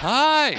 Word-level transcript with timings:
Hi. 0.00 0.54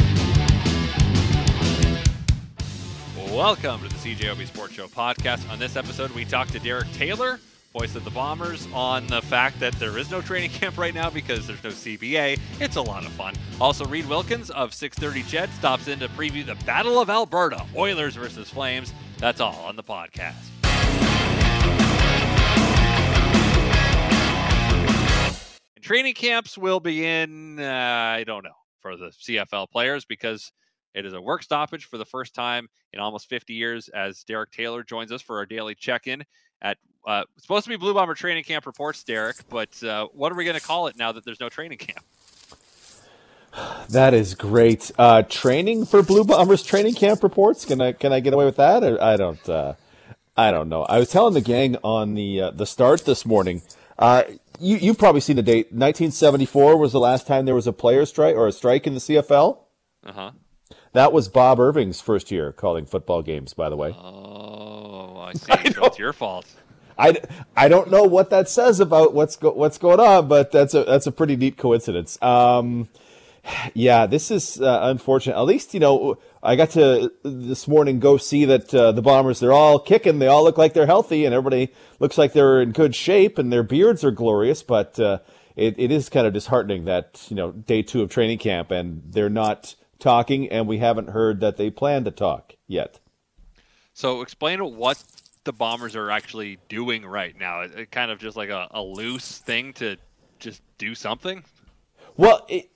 Welcome 3.33 3.81
to 3.83 3.87
the 3.87 3.95
CJOB 3.95 4.45
Sports 4.45 4.73
Show 4.73 4.87
podcast. 4.87 5.49
On 5.49 5.57
this 5.57 5.77
episode, 5.77 6.11
we 6.11 6.25
talk 6.25 6.49
to 6.49 6.59
Derek 6.59 6.91
Taylor, 6.91 7.39
voice 7.71 7.95
of 7.95 8.03
the 8.03 8.09
Bombers, 8.09 8.67
on 8.73 9.07
the 9.07 9.21
fact 9.21 9.57
that 9.61 9.71
there 9.75 9.97
is 9.97 10.11
no 10.11 10.19
training 10.19 10.49
camp 10.49 10.77
right 10.77 10.93
now 10.93 11.09
because 11.09 11.47
there's 11.47 11.63
no 11.63 11.69
CBA. 11.69 12.37
It's 12.59 12.75
a 12.75 12.81
lot 12.81 13.05
of 13.05 13.13
fun. 13.13 13.33
Also, 13.61 13.85
Reed 13.85 14.09
Wilkins 14.09 14.49
of 14.49 14.73
630 14.73 15.23
Ched 15.31 15.49
stops 15.53 15.87
in 15.87 15.99
to 15.99 16.09
preview 16.09 16.45
the 16.45 16.55
Battle 16.65 16.99
of 16.99 17.09
Alberta, 17.09 17.65
Oilers 17.77 18.17
versus 18.17 18.49
Flames. 18.49 18.93
That's 19.19 19.39
all 19.39 19.55
on 19.63 19.77
the 19.77 19.83
podcast. 19.83 20.35
Training 25.81 26.15
camps 26.15 26.57
will 26.57 26.81
begin, 26.81 27.57
uh, 27.57 27.63
I 28.17 28.25
don't 28.25 28.43
know, 28.43 28.51
for 28.81 28.97
the 28.97 29.07
CFL 29.07 29.69
players 29.69 30.05
because 30.05 30.51
it 30.93 31.05
is 31.05 31.13
a 31.13 31.21
work 31.21 31.43
stoppage 31.43 31.85
for 31.85 31.97
the 31.97 32.05
first 32.05 32.33
time 32.33 32.67
in 32.93 32.99
almost 32.99 33.29
50 33.29 33.53
years 33.53 33.89
as 33.89 34.23
Derek 34.23 34.51
Taylor 34.51 34.83
joins 34.83 35.11
us 35.11 35.21
for 35.21 35.37
our 35.37 35.45
daily 35.45 35.75
check 35.75 36.07
in 36.07 36.23
at 36.61 36.77
uh, 37.07 37.23
supposed 37.37 37.63
to 37.63 37.69
be 37.69 37.77
Blue 37.77 37.93
Bomber 37.93 38.13
training 38.13 38.43
camp 38.43 38.65
reports, 38.65 39.03
Derek, 39.03 39.37
but 39.49 39.81
uh, 39.83 40.07
what 40.13 40.31
are 40.31 40.35
we 40.35 40.43
going 40.43 40.57
to 40.59 40.65
call 40.65 40.87
it 40.87 40.97
now 40.97 41.11
that 41.11 41.23
there's 41.23 41.39
no 41.39 41.49
training 41.49 41.77
camp? 41.77 42.05
That 43.89 44.13
is 44.13 44.35
great. 44.35 44.91
Uh, 44.99 45.23
training 45.23 45.85
for 45.85 46.03
Blue 46.03 46.23
Bombers 46.23 46.61
training 46.61 46.93
camp 46.93 47.23
reports. 47.23 47.65
Can 47.65 47.81
I 47.81 47.93
can 47.93 48.13
I 48.13 48.19
get 48.19 48.35
away 48.35 48.45
with 48.45 48.57
that? 48.57 48.83
Or 48.83 49.01
I 49.01 49.17
don't. 49.17 49.49
Uh, 49.49 49.73
I 50.37 50.51
don't 50.51 50.69
know. 50.69 50.83
I 50.83 50.99
was 50.99 51.09
telling 51.09 51.33
the 51.33 51.41
gang 51.41 51.75
on 51.83 52.13
the 52.13 52.41
uh, 52.41 52.51
the 52.51 52.67
start 52.67 53.05
this 53.05 53.25
morning. 53.25 53.63
You 54.59 54.77
you've 54.77 54.97
probably 54.97 55.21
seen 55.21 55.35
the 55.35 55.43
date. 55.43 55.67
1974 55.67 56.77
was 56.77 56.91
the 56.91 56.99
last 56.99 57.27
time 57.27 57.45
there 57.45 57.55
was 57.55 57.67
a 57.67 57.73
player 57.73 58.05
strike 58.05 58.35
or 58.35 58.47
a 58.47 58.51
strike 58.51 58.85
in 58.87 58.93
the 58.93 58.99
CFL. 58.99 59.59
Uh 60.05 60.11
huh. 60.11 60.31
That 60.93 61.13
was 61.13 61.27
Bob 61.27 61.59
Irving's 61.59 62.01
first 62.01 62.31
year 62.31 62.51
calling 62.51 62.85
football 62.85 63.21
games. 63.21 63.53
By 63.53 63.69
the 63.69 63.75
way. 63.75 63.89
Oh, 63.91 65.17
I 65.17 65.33
see. 65.35 65.51
I 65.51 65.69
so 65.71 65.85
it's 65.85 65.99
your 65.99 66.13
fault. 66.13 66.45
I, 66.97 67.17
I 67.55 67.69
don't 67.69 67.89
know 67.89 68.03
what 68.03 68.29
that 68.31 68.49
says 68.49 68.81
about 68.81 69.13
what's 69.13 69.37
go, 69.37 69.51
what's 69.53 69.77
going 69.77 70.01
on, 70.01 70.27
but 70.27 70.51
that's 70.51 70.73
a 70.73 70.83
that's 70.83 71.07
a 71.07 71.11
pretty 71.13 71.37
neat 71.37 71.57
coincidence. 71.57 72.21
Um, 72.21 72.89
yeah, 73.73 74.05
this 74.05 74.29
is 74.29 74.59
uh, 74.59 74.79
unfortunate. 74.83 75.37
At 75.37 75.45
least 75.45 75.73
you 75.73 75.79
know 75.79 76.17
I 76.41 76.55
got 76.55 76.71
to 76.71 77.11
this 77.23 77.67
morning 77.67 77.99
go 77.99 78.17
see 78.17 78.45
that 78.45 78.73
uh, 78.73 78.91
the 78.93 79.01
Bombers 79.01 79.39
they're 79.39 79.53
all 79.53 79.79
kicking. 79.79 80.19
They 80.19 80.27
all 80.27 80.43
look 80.43 80.57
like 80.57 80.73
they're 80.73 80.85
healthy, 80.85 81.25
and 81.25 81.33
everybody 81.33 81.73
looks 81.99 82.17
like 82.17 82.33
they're 82.33 82.61
in 82.61 82.71
good 82.71 82.95
shape, 82.95 83.37
and 83.37 83.51
their 83.51 83.63
beards 83.63 84.03
are 84.03 84.11
glorious. 84.11 84.63
But 84.63 84.99
uh, 84.99 85.19
it, 85.55 85.75
it 85.77 85.91
is 85.91 86.07
kind 86.07 86.25
of 86.25 86.33
disheartening 86.33 86.85
that 86.85 87.25
you 87.29 87.35
know 87.35 87.51
day 87.51 87.81
two 87.81 88.01
of 88.01 88.09
training 88.09 88.37
camp, 88.37 88.71
and 88.71 89.03
they're 89.05 89.29
not 89.29 89.75
talking, 89.99 90.49
and 90.49 90.67
we 90.67 90.77
haven't 90.77 91.09
heard 91.09 91.41
that 91.41 91.57
they 91.57 91.69
plan 91.69 92.05
to 92.05 92.11
talk 92.11 92.53
yet. 92.67 92.99
So 93.93 94.21
explain 94.21 94.59
what 94.77 95.03
the 95.43 95.51
Bombers 95.51 95.95
are 95.95 96.09
actually 96.09 96.57
doing 96.69 97.05
right 97.05 97.37
now. 97.37 97.61
It, 97.61 97.91
kind 97.91 98.11
of 98.11 98.19
just 98.19 98.37
like 98.37 98.49
a, 98.49 98.69
a 98.71 98.81
loose 98.81 99.39
thing 99.39 99.73
to 99.73 99.97
just 100.39 100.61
do 100.77 100.95
something. 100.95 101.43
Well, 102.15 102.45
it, 102.47 102.69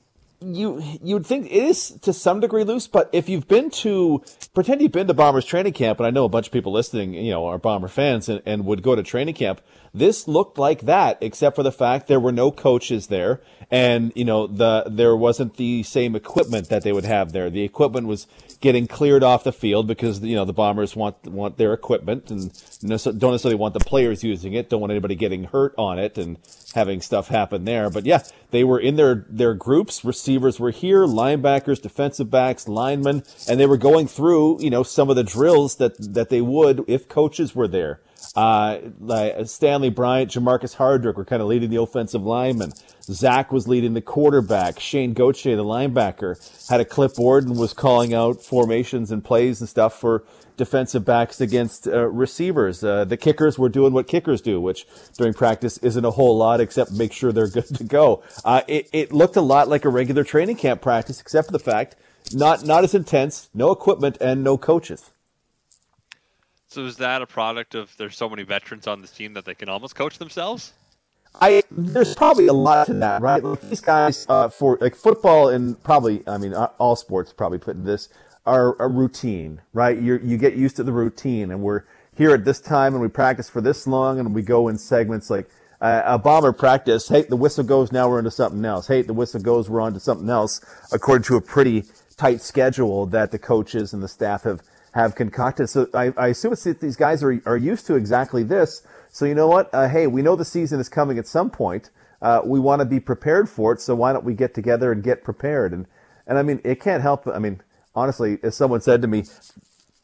you 0.43 0.83
you 1.01 1.15
would 1.15 1.25
think 1.25 1.45
it 1.45 1.51
is 1.51 1.91
to 2.01 2.13
some 2.13 2.39
degree 2.39 2.63
loose, 2.63 2.87
but 2.87 3.09
if 3.13 3.29
you've 3.29 3.47
been 3.47 3.69
to 3.71 4.23
pretend 4.53 4.81
you've 4.81 4.91
been 4.91 5.07
to 5.07 5.13
Bombers 5.13 5.45
training 5.45 5.73
camp, 5.73 5.99
and 5.99 6.07
I 6.07 6.09
know 6.09 6.25
a 6.25 6.29
bunch 6.29 6.47
of 6.47 6.53
people 6.53 6.71
listening, 6.71 7.13
you 7.13 7.31
know, 7.31 7.45
are 7.45 7.57
Bomber 7.57 7.87
fans 7.87 8.29
and, 8.29 8.41
and 8.45 8.65
would 8.65 8.83
go 8.83 8.95
to 8.95 9.03
training 9.03 9.35
camp. 9.35 9.61
This 9.93 10.27
looked 10.27 10.57
like 10.57 10.81
that, 10.81 11.19
except 11.21 11.55
for 11.55 11.63
the 11.63 11.71
fact 11.71 12.07
there 12.07 12.19
were 12.19 12.31
no 12.31 12.51
coaches 12.51 13.07
there, 13.07 13.41
and 13.69 14.11
you 14.15 14.25
know 14.25 14.47
the 14.47 14.85
there 14.87 15.15
wasn't 15.15 15.57
the 15.57 15.83
same 15.83 16.15
equipment 16.15 16.69
that 16.69 16.83
they 16.83 16.91
would 16.91 17.05
have 17.05 17.31
there. 17.31 17.49
The 17.49 17.63
equipment 17.63 18.07
was 18.07 18.27
getting 18.59 18.87
cleared 18.87 19.23
off 19.23 19.43
the 19.43 19.51
field 19.51 19.87
because 19.87 20.21
you 20.21 20.35
know 20.35 20.45
the 20.45 20.53
Bombers 20.53 20.95
want 20.95 21.23
want 21.27 21.57
their 21.57 21.73
equipment 21.73 22.31
and 22.31 22.51
don't 22.81 22.89
necessarily 23.31 23.55
want 23.55 23.73
the 23.73 23.79
players 23.79 24.23
using 24.23 24.53
it. 24.53 24.69
Don't 24.69 24.81
want 24.81 24.91
anybody 24.91 25.15
getting 25.15 25.45
hurt 25.45 25.75
on 25.77 25.99
it 25.99 26.17
and 26.17 26.37
having 26.73 27.01
stuff 27.01 27.27
happen 27.29 27.65
there. 27.65 27.89
But 27.89 28.05
yeah, 28.05 28.23
they 28.51 28.63
were 28.63 28.79
in 28.79 28.95
their 28.95 29.25
their 29.29 29.53
groups. 29.53 30.03
Receivers 30.03 30.59
were 30.59 30.71
here, 30.71 31.05
linebackers, 31.05 31.81
defensive 31.81 32.29
backs, 32.29 32.67
linemen, 32.67 33.23
and 33.47 33.59
they 33.59 33.65
were 33.65 33.77
going 33.77 34.07
through 34.07 34.61
you 34.61 34.69
know 34.69 34.83
some 34.83 35.09
of 35.09 35.15
the 35.15 35.23
drills 35.23 35.77
that 35.77 36.13
that 36.13 36.29
they 36.29 36.41
would 36.41 36.83
if 36.87 37.07
coaches 37.07 37.55
were 37.55 37.67
there. 37.67 37.99
Uh, 38.35 38.79
like 38.99 39.47
Stanley 39.47 39.89
Bryant, 39.89 40.31
Jermarcus 40.31 40.75
Hardrick 40.75 41.15
were 41.15 41.25
kind 41.25 41.41
of 41.41 41.47
leading 41.47 41.69
the 41.69 41.81
offensive 41.81 42.23
linemen. 42.23 42.71
Zach 43.03 43.51
was 43.51 43.67
leading 43.67 43.93
the 43.93 44.01
quarterback. 44.01 44.79
Shayne 44.79 45.13
Gauthier, 45.13 45.55
the 45.55 45.63
linebacker, 45.63 46.69
had 46.69 46.79
a 46.79 46.85
clipboard 46.85 47.45
and 47.45 47.57
was 47.57 47.73
calling 47.73 48.13
out 48.13 48.41
formations 48.41 49.11
and 49.11 49.23
plays 49.23 49.59
and 49.59 49.69
stuff 49.69 49.99
for 49.99 50.23
defensive 50.55 51.03
backs 51.03 51.41
against 51.41 51.87
uh, 51.87 52.07
receivers. 52.07 52.83
Uh, 52.83 53.05
the 53.05 53.17
kickers 53.17 53.57
were 53.57 53.69
doing 53.69 53.93
what 53.93 54.07
kickers 54.07 54.41
do, 54.41 54.61
which 54.61 54.85
during 55.17 55.33
practice 55.33 55.77
isn't 55.79 56.05
a 56.05 56.11
whole 56.11 56.37
lot 56.37 56.61
except 56.61 56.91
make 56.91 57.11
sure 57.11 57.31
they're 57.31 57.47
good 57.49 57.65
to 57.75 57.83
go. 57.83 58.23
Uh, 58.45 58.61
it, 58.67 58.89
it 58.93 59.11
looked 59.11 59.35
a 59.35 59.41
lot 59.41 59.67
like 59.67 59.85
a 59.85 59.89
regular 59.89 60.23
training 60.23 60.55
camp 60.55 60.81
practice, 60.81 61.19
except 61.19 61.47
for 61.47 61.51
the 61.51 61.59
fact 61.59 61.95
not 62.31 62.65
not 62.65 62.83
as 62.83 62.95
intense, 62.95 63.49
no 63.53 63.71
equipment, 63.71 64.17
and 64.21 64.43
no 64.43 64.57
coaches. 64.57 65.11
So 66.73 66.85
is 66.85 66.97
that 66.97 67.21
a 67.21 67.27
product 67.27 67.75
of 67.75 67.95
there's 67.97 68.17
so 68.17 68.27
many 68.27 68.41
veterans 68.41 68.87
on 68.87 68.99
this 69.01 69.11
team 69.11 69.33
that 69.33 69.45
they 69.45 69.53
can 69.53 69.69
almost 69.69 69.95
coach 69.95 70.17
themselves? 70.17 70.73
I 71.39 71.61
there's 71.69 72.15
probably 72.15 72.47
a 72.47 72.53
lot 72.53 72.87
to 72.87 72.95
that, 72.95 73.21
right? 73.21 73.43
Like 73.43 73.61
these 73.61 73.79
guys 73.79 74.25
uh, 74.27 74.49
for 74.49 74.79
like 74.81 74.95
football 74.95 75.49
and 75.49 75.81
probably 75.83 76.23
I 76.27 76.39
mean 76.39 76.55
all 76.55 76.95
sports 76.95 77.31
probably 77.31 77.59
put 77.59 77.85
this 77.85 78.09
are 78.47 78.75
a 78.81 78.87
routine, 78.87 79.61
right? 79.73 80.01
You 80.01 80.19
you 80.23 80.35
get 80.37 80.55
used 80.55 80.75
to 80.77 80.83
the 80.83 80.91
routine, 80.91 81.51
and 81.51 81.61
we're 81.61 81.83
here 82.17 82.33
at 82.33 82.43
this 82.43 82.59
time 82.59 82.93
and 82.93 83.03
we 83.03 83.07
practice 83.07 83.47
for 83.47 83.61
this 83.61 83.85
long, 83.85 84.19
and 84.19 84.33
we 84.33 84.41
go 84.41 84.67
in 84.67 84.79
segments 84.79 85.29
like 85.29 85.47
uh, 85.79 86.01
a 86.05 86.17
bomber 86.17 86.53
practice. 86.53 87.07
Hey, 87.07 87.21
the 87.21 87.35
whistle 87.35 87.63
goes, 87.63 87.91
now 87.91 88.09
we're 88.09 88.17
into 88.17 88.31
something 88.31 88.65
else. 88.65 88.87
Hey, 88.87 89.03
the 89.03 89.13
whistle 89.13 89.41
goes, 89.41 89.69
we're 89.69 89.81
on 89.81 89.93
to 89.93 89.99
something 89.99 90.29
else, 90.29 90.59
according 90.91 91.23
to 91.25 91.35
a 91.35 91.41
pretty 91.41 91.83
tight 92.17 92.41
schedule 92.41 93.05
that 93.07 93.29
the 93.29 93.37
coaches 93.37 93.93
and 93.93 94.01
the 94.01 94.07
staff 94.07 94.43
have 94.43 94.61
have 94.93 95.15
concocted. 95.15 95.69
So 95.69 95.87
I, 95.93 96.13
I 96.17 96.27
assume 96.27 96.53
it's 96.53 96.63
that 96.63 96.79
these 96.79 96.95
guys 96.95 97.23
are, 97.23 97.41
are 97.45 97.57
used 97.57 97.87
to 97.87 97.95
exactly 97.95 98.43
this. 98.43 98.85
So 99.11 99.25
you 99.25 99.35
know 99.35 99.47
what? 99.47 99.73
Uh, 99.73 99.87
hey, 99.87 100.07
we 100.07 100.21
know 100.21 100.35
the 100.35 100.45
season 100.45 100.79
is 100.79 100.89
coming 100.89 101.17
at 101.17 101.27
some 101.27 101.49
point. 101.49 101.89
Uh, 102.21 102.41
we 102.45 102.59
want 102.59 102.79
to 102.79 102.85
be 102.85 102.99
prepared 102.99 103.49
for 103.49 103.73
it. 103.73 103.81
So 103.81 103.95
why 103.95 104.13
don't 104.13 104.23
we 104.23 104.33
get 104.33 104.53
together 104.53 104.91
and 104.91 105.03
get 105.03 105.23
prepared? 105.23 105.73
And 105.73 105.87
and 106.25 106.37
I 106.37 106.43
mean, 106.43 106.61
it 106.63 106.79
can't 106.79 107.01
help. 107.01 107.27
I 107.27 107.39
mean, 107.39 107.61
honestly, 107.93 108.37
as 108.43 108.55
someone 108.55 108.81
said 108.81 109.01
to 109.01 109.07
me, 109.07 109.25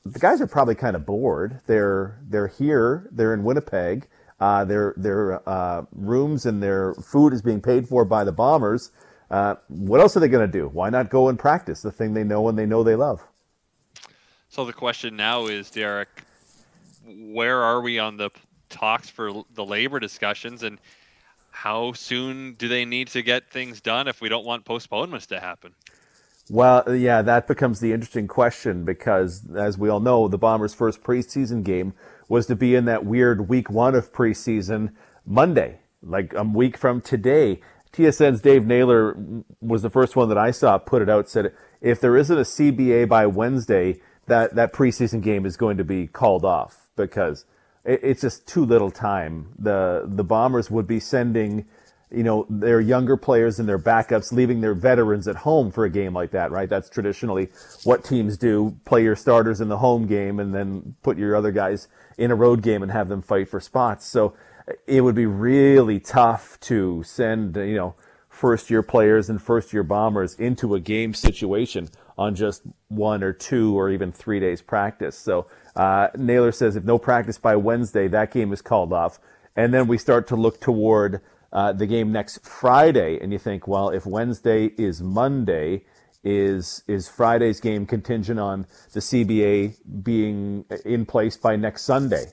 the 0.06 0.20
guys 0.20 0.42
are 0.42 0.48
probably 0.48 0.76
kind 0.76 0.96
of 0.96 1.06
bored. 1.06 1.62
They're 1.68 2.20
they're 2.28 2.48
here. 2.48 3.08
They're 3.12 3.34
in 3.34 3.44
Winnipeg. 3.44 4.08
Uh, 4.40 4.66
their 4.66 4.94
their 4.98 5.48
uh, 5.48 5.84
rooms 5.92 6.46
and 6.46 6.64
their 6.64 6.94
food 6.96 7.34
is 7.34 7.42
being 7.42 7.62
paid 7.62 7.88
for 7.88 8.06
by 8.06 8.24
the 8.24 8.32
Bombers. 8.32 8.92
Uh, 9.30 9.56
what 9.68 10.02
else 10.02 10.18
are 10.18 10.20
they 10.20 10.28
going 10.28 10.46
to 10.46 10.52
do? 10.52 10.68
Why 10.68 10.90
not 10.90 11.10
go 11.10 11.30
and 11.30 11.38
practice 11.38 11.82
the 11.82 11.92
thing 11.92 12.14
they 12.14 12.24
know 12.24 12.48
and 12.50 12.58
they 12.58 12.66
know 12.66 12.84
they 12.84 12.96
love? 12.96 13.22
So 14.50 14.66
the 14.66 14.74
question 14.74 15.16
now 15.16 15.46
is, 15.46 15.70
Derek, 15.70 16.10
where 17.06 17.62
are 17.62 17.82
we 17.82 18.00
on 18.00 18.18
the 18.18 18.32
talks 18.68 19.08
for 19.08 19.44
the 19.54 19.64
labor 19.64 20.00
discussions, 20.00 20.64
and 20.64 20.80
how 21.52 21.94
soon 21.94 22.54
do 22.54 22.68
they 22.68 22.84
need 22.84 23.10
to 23.10 23.22
get 23.22 23.52
things 23.52 23.80
done 23.80 24.08
if 24.08 24.22
we 24.22 24.28
don't 24.28 24.46
want 24.46 24.66
postponements 24.66 25.28
to 25.28 25.40
happen? 25.40 25.76
Well, 26.50 26.96
yeah, 26.96 27.22
that 27.22 27.48
becomes 27.48 27.80
the 27.80 27.94
interesting 27.94 28.28
question 28.28 28.86
because, 28.86 29.44
as 29.56 29.78
we 29.78 29.88
all 29.88 30.00
know, 30.00 30.28
the 30.28 30.40
Bombers' 30.40 30.74
first 30.74 31.04
preseason 31.04 31.64
game 31.64 31.94
was 32.28 32.48
to 32.48 32.56
be 32.56 32.74
in 32.74 32.86
that 32.86 33.06
weird 33.06 33.50
week 33.50 33.70
one 33.70 33.94
of 33.94 34.12
preseason 34.12 34.94
Monday, 35.28 35.80
like 36.02 36.34
a 36.34 36.44
week 36.44 36.76
from 36.76 37.02
today. 37.02 37.62
TSN's 37.94 38.42
Dave 38.42 38.66
Naylor 38.66 39.16
was 39.62 39.84
the 39.84 39.92
first 39.92 40.16
one 40.16 40.28
that 40.30 40.40
I 40.40 40.50
saw 40.50 40.80
put 40.80 41.04
it 41.04 41.10
out, 41.10 41.30
said 41.30 41.54
if 41.82 42.02
there 42.02 42.18
isn't 42.18 42.38
a 42.38 42.42
CBA 42.42 43.08
by 43.08 43.28
Wednesday, 43.28 44.02
that 44.30 44.56
that 44.56 44.74
preseason 44.74 45.22
game 45.22 45.46
is 45.46 45.58
going 45.58 45.78
to 45.78 45.84
be 45.84 46.08
called 46.08 46.46
off 46.46 46.90
because 46.96 47.46
it, 47.84 48.00
it's 48.04 48.22
just 48.22 48.48
too 48.48 48.66
little 48.66 48.92
time. 48.92 49.50
The 49.60 50.04
the 50.06 50.24
Bombers 50.24 50.72
would 50.72 50.88
be 50.88 51.00
sending, 51.00 51.66
you 52.12 52.24
know, 52.24 52.46
their 52.50 52.80
younger 52.80 53.18
players 53.18 53.60
and 53.60 53.68
their 53.68 53.80
backups, 53.80 54.32
leaving 54.32 54.62
their 54.62 54.74
veterans 54.74 55.28
at 55.28 55.38
home 55.38 55.72
for 55.72 55.86
a 55.86 55.90
game 55.90 56.14
like 56.14 56.32
that, 56.32 56.52
right? 56.52 56.70
That's 56.70 56.90
traditionally 56.90 57.50
what 57.84 58.04
teams 58.04 58.38
do: 58.38 58.78
play 58.86 59.04
your 59.04 59.16
starters 59.16 59.62
in 59.62 59.68
the 59.68 59.78
home 59.78 60.08
game 60.08 60.40
and 60.40 60.54
then 60.54 60.96
put 61.04 61.18
your 61.18 61.36
other 61.36 61.52
guys 61.52 61.88
in 62.18 62.32
a 62.32 62.36
road 62.36 62.62
game 62.62 62.84
and 62.84 62.92
have 62.92 63.10
them 63.10 63.22
fight 63.22 63.50
for 63.50 63.60
spots. 63.60 64.06
So 64.06 64.34
it 64.86 65.02
would 65.02 65.16
be 65.16 65.26
really 65.26 66.00
tough 66.00 66.60
to 66.62 67.04
send, 67.04 67.56
you 67.56 67.76
know, 67.76 67.96
first 68.28 68.70
year 68.70 68.84
players 68.84 69.30
and 69.30 69.42
first 69.42 69.74
year 69.74 69.84
bombers 69.84 70.36
into 70.36 70.76
a 70.76 70.80
game 70.80 71.14
situation 71.14 71.90
on 72.20 72.36
just 72.36 72.64
one 72.90 73.24
or 73.24 73.32
two 73.32 73.80
or 73.80 73.90
even 73.90 74.12
three 74.12 74.42
days 74.42 74.62
practice. 74.62 75.18
So 75.18 75.48
uh, 75.74 76.10
Naylor 76.18 76.52
says 76.52 76.76
if 76.76 76.84
no 76.84 77.00
practice 77.00 77.38
by 77.38 77.56
Wednesday, 77.56 78.10
that 78.10 78.34
game 78.34 78.52
is 78.52 78.62
called 78.62 78.92
off. 78.92 79.20
And 79.56 79.74
then 79.74 79.88
we 79.88 79.98
start 79.98 80.28
to 80.28 80.36
look 80.36 80.60
toward 80.60 81.22
uh, 81.54 81.72
the 81.72 81.88
game 81.88 82.12
next 82.12 82.46
Friday, 82.46 83.18
and 83.22 83.32
you 83.32 83.40
think, 83.40 83.68
well, 83.68 83.90
if 83.90 84.06
Wednesday 84.06 84.66
is 84.78 85.02
Monday, 85.02 85.86
is 86.22 86.84
is 86.88 87.08
Friday's 87.08 87.62
game 87.62 87.86
contingent 87.86 88.40
on 88.40 88.68
the 88.92 89.00
CBA 89.00 89.78
being 90.04 90.66
in 90.86 91.06
place 91.06 91.38
by 91.38 91.56
next 91.56 91.84
Sunday? 91.84 92.26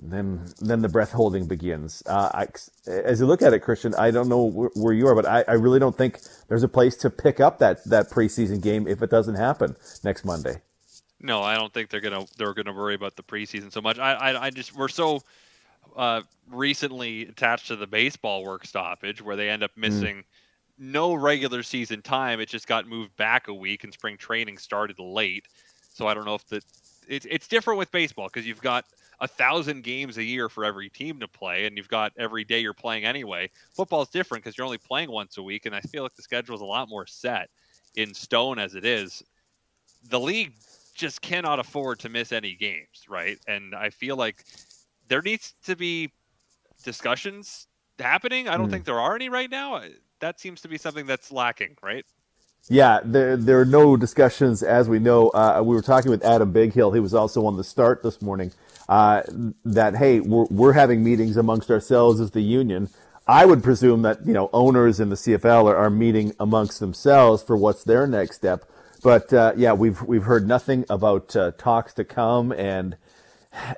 And 0.00 0.10
then 0.10 0.46
then 0.60 0.82
the 0.82 0.88
breath 0.88 1.12
holding 1.12 1.46
begins. 1.46 2.02
Uh, 2.06 2.30
I, 2.34 2.46
as 2.90 3.20
you 3.20 3.26
look 3.26 3.42
at 3.42 3.52
it, 3.52 3.60
Christian, 3.60 3.94
I 3.96 4.10
don't 4.10 4.28
know 4.28 4.42
where, 4.42 4.70
where 4.74 4.92
you 4.92 5.06
are, 5.06 5.14
but 5.14 5.26
I, 5.26 5.44
I, 5.46 5.52
really 5.54 5.78
don't 5.78 5.96
think 5.96 6.20
there's 6.48 6.62
a 6.62 6.68
place 6.68 6.96
to 6.98 7.10
pick 7.10 7.40
up 7.40 7.58
that 7.58 7.84
that 7.84 8.10
preseason 8.10 8.62
game 8.62 8.88
if 8.88 9.02
it 9.02 9.10
doesn't 9.10 9.34
happen 9.34 9.76
next 10.02 10.24
Monday. 10.24 10.60
No, 11.20 11.42
I 11.42 11.56
don't 11.56 11.72
think 11.72 11.90
they're 11.90 12.00
gonna 12.00 12.24
they're 12.38 12.54
gonna 12.54 12.72
worry 12.72 12.94
about 12.94 13.16
the 13.16 13.22
preseason 13.22 13.72
so 13.72 13.80
much. 13.80 13.98
I 13.98 14.12
I, 14.12 14.44
I 14.46 14.50
just 14.50 14.74
we're 14.74 14.88
so 14.88 15.22
uh, 15.96 16.22
recently 16.50 17.22
attached 17.22 17.68
to 17.68 17.76
the 17.76 17.86
baseball 17.86 18.44
work 18.44 18.64
stoppage 18.64 19.20
where 19.20 19.36
they 19.36 19.48
end 19.48 19.62
up 19.62 19.72
mm. 19.72 19.82
missing. 19.82 20.16
Mm 20.18 20.24
no 20.78 21.14
regular 21.14 21.62
season 21.62 22.02
time. 22.02 22.40
It 22.40 22.48
just 22.48 22.66
got 22.66 22.88
moved 22.88 23.16
back 23.16 23.48
a 23.48 23.54
week, 23.54 23.84
and 23.84 23.92
spring 23.92 24.16
training 24.16 24.58
started 24.58 24.98
late. 24.98 25.46
So 25.94 26.06
I 26.06 26.14
don't 26.14 26.24
know 26.24 26.34
if 26.34 26.46
the 26.48 26.62
it's 27.08 27.26
it's 27.30 27.48
different 27.48 27.78
with 27.78 27.90
baseball 27.92 28.28
because 28.28 28.46
you've 28.46 28.60
got 28.60 28.84
a 29.22 29.28
thousand 29.28 29.84
games 29.84 30.18
a 30.18 30.22
year 30.22 30.48
for 30.48 30.64
every 30.64 30.90
team 30.90 31.20
to 31.20 31.28
play, 31.28 31.64
and 31.64 31.76
you've 31.76 31.88
got 31.88 32.12
every 32.18 32.44
day 32.44 32.58
you're 32.58 32.74
playing 32.74 33.04
anyway. 33.04 33.48
Football's 33.70 34.10
different 34.10 34.42
because 34.42 34.58
you're 34.58 34.64
only 34.64 34.78
playing 34.78 35.10
once 35.10 35.38
a 35.38 35.42
week, 35.42 35.64
and 35.64 35.74
I 35.74 35.80
feel 35.80 36.02
like 36.02 36.14
the 36.16 36.22
schedule 36.22 36.56
is 36.56 36.60
a 36.60 36.66
lot 36.66 36.88
more 36.88 37.06
set 37.06 37.48
in 37.94 38.12
stone 38.12 38.58
as 38.58 38.74
it 38.74 38.84
is. 38.84 39.22
The 40.10 40.18
league 40.18 40.52
just 40.94 41.22
cannot 41.22 41.60
afford 41.60 42.00
to 42.00 42.08
miss 42.08 42.32
any 42.32 42.56
games, 42.56 43.04
right? 43.08 43.38
And 43.46 43.74
I 43.76 43.90
feel 43.90 44.16
like 44.16 44.44
there 45.06 45.22
needs 45.22 45.54
to 45.66 45.76
be 45.76 46.10
discussions 46.82 47.68
happening. 48.00 48.48
I 48.48 48.56
don't 48.56 48.68
mm. 48.68 48.72
think 48.72 48.84
there 48.84 49.00
are 49.00 49.14
any 49.14 49.28
right 49.28 49.50
now 49.50 49.82
that 50.18 50.40
seems 50.40 50.60
to 50.62 50.68
be 50.68 50.78
something 50.78 51.06
that's 51.06 51.30
lacking, 51.30 51.76
right? 51.80 52.04
Yeah, 52.68 53.00
there 53.04 53.36
there 53.36 53.60
are 53.60 53.64
no 53.64 53.96
discussions 53.96 54.62
as 54.62 54.88
we 54.88 54.98
know. 54.98 55.28
Uh, 55.30 55.62
we 55.64 55.74
were 55.74 55.82
talking 55.82 56.10
with 56.10 56.24
Adam 56.24 56.52
Bighill. 56.52 56.94
He 56.94 57.00
was 57.00 57.12
also 57.12 57.44
on 57.46 57.56
the 57.56 57.64
start 57.64 58.02
this 58.02 58.22
morning. 58.22 58.52
Uh, 58.88 59.22
that 59.64 59.96
hey, 59.96 60.20
we're 60.20 60.46
we're 60.46 60.72
having 60.72 61.02
meetings 61.02 61.36
amongst 61.36 61.70
ourselves 61.70 62.20
as 62.20 62.30
the 62.30 62.40
union. 62.40 62.88
I 63.26 63.46
would 63.46 63.64
presume 63.64 64.02
that 64.02 64.24
you 64.24 64.32
know 64.32 64.48
owners 64.52 65.00
in 65.00 65.08
the 65.08 65.16
CFL 65.16 65.64
are, 65.70 65.76
are 65.76 65.90
meeting 65.90 66.34
amongst 66.38 66.78
themselves 66.78 67.42
for 67.42 67.56
what's 67.56 67.82
their 67.82 68.06
next 68.06 68.36
step. 68.36 68.64
But 69.02 69.32
uh, 69.32 69.54
yeah, 69.56 69.72
we've 69.72 70.00
we've 70.02 70.24
heard 70.24 70.46
nothing 70.46 70.84
about 70.88 71.34
uh, 71.34 71.50
talks 71.58 71.92
to 71.94 72.04
come, 72.04 72.52
and 72.52 72.96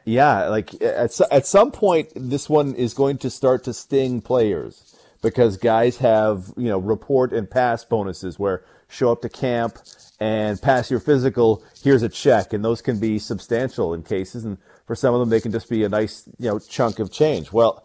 yeah, 0.05 0.49
like 0.49 0.75
at 0.83 1.19
at 1.33 1.47
some 1.47 1.73
point, 1.73 2.11
this 2.15 2.51
one 2.51 2.75
is 2.75 2.93
going 2.93 3.17
to 3.19 3.31
start 3.31 3.65
to 3.65 3.73
sting 3.73 4.21
players 4.21 4.95
because 5.23 5.57
guys 5.57 5.97
have, 5.97 6.53
you 6.57 6.69
know, 6.69 6.79
report 6.79 7.33
and 7.33 7.51
pass 7.51 7.83
bonuses 7.83 8.39
where 8.39 8.63
show 8.95 9.13
up 9.13 9.23
to 9.23 9.29
camp 9.29 9.79
and 10.21 10.61
pass 10.63 10.91
your 10.91 11.01
physical, 11.01 11.63
here's 11.83 12.03
a 12.03 12.09
check. 12.09 12.53
And 12.53 12.65
those 12.65 12.81
can 12.81 12.99
be 12.99 13.19
substantial 13.19 13.93
in 13.93 14.03
cases. 14.03 14.45
And 14.45 14.59
for 14.87 14.95
some 14.95 15.15
of 15.15 15.21
them, 15.21 15.29
they 15.29 15.41
can 15.41 15.53
just 15.53 15.69
be 15.69 15.85
a 15.85 15.89
nice, 15.89 16.29
you 16.39 16.49
know, 16.49 16.59
chunk 16.59 16.99
of 16.99 17.13
change. 17.13 17.53
Well, 17.53 17.85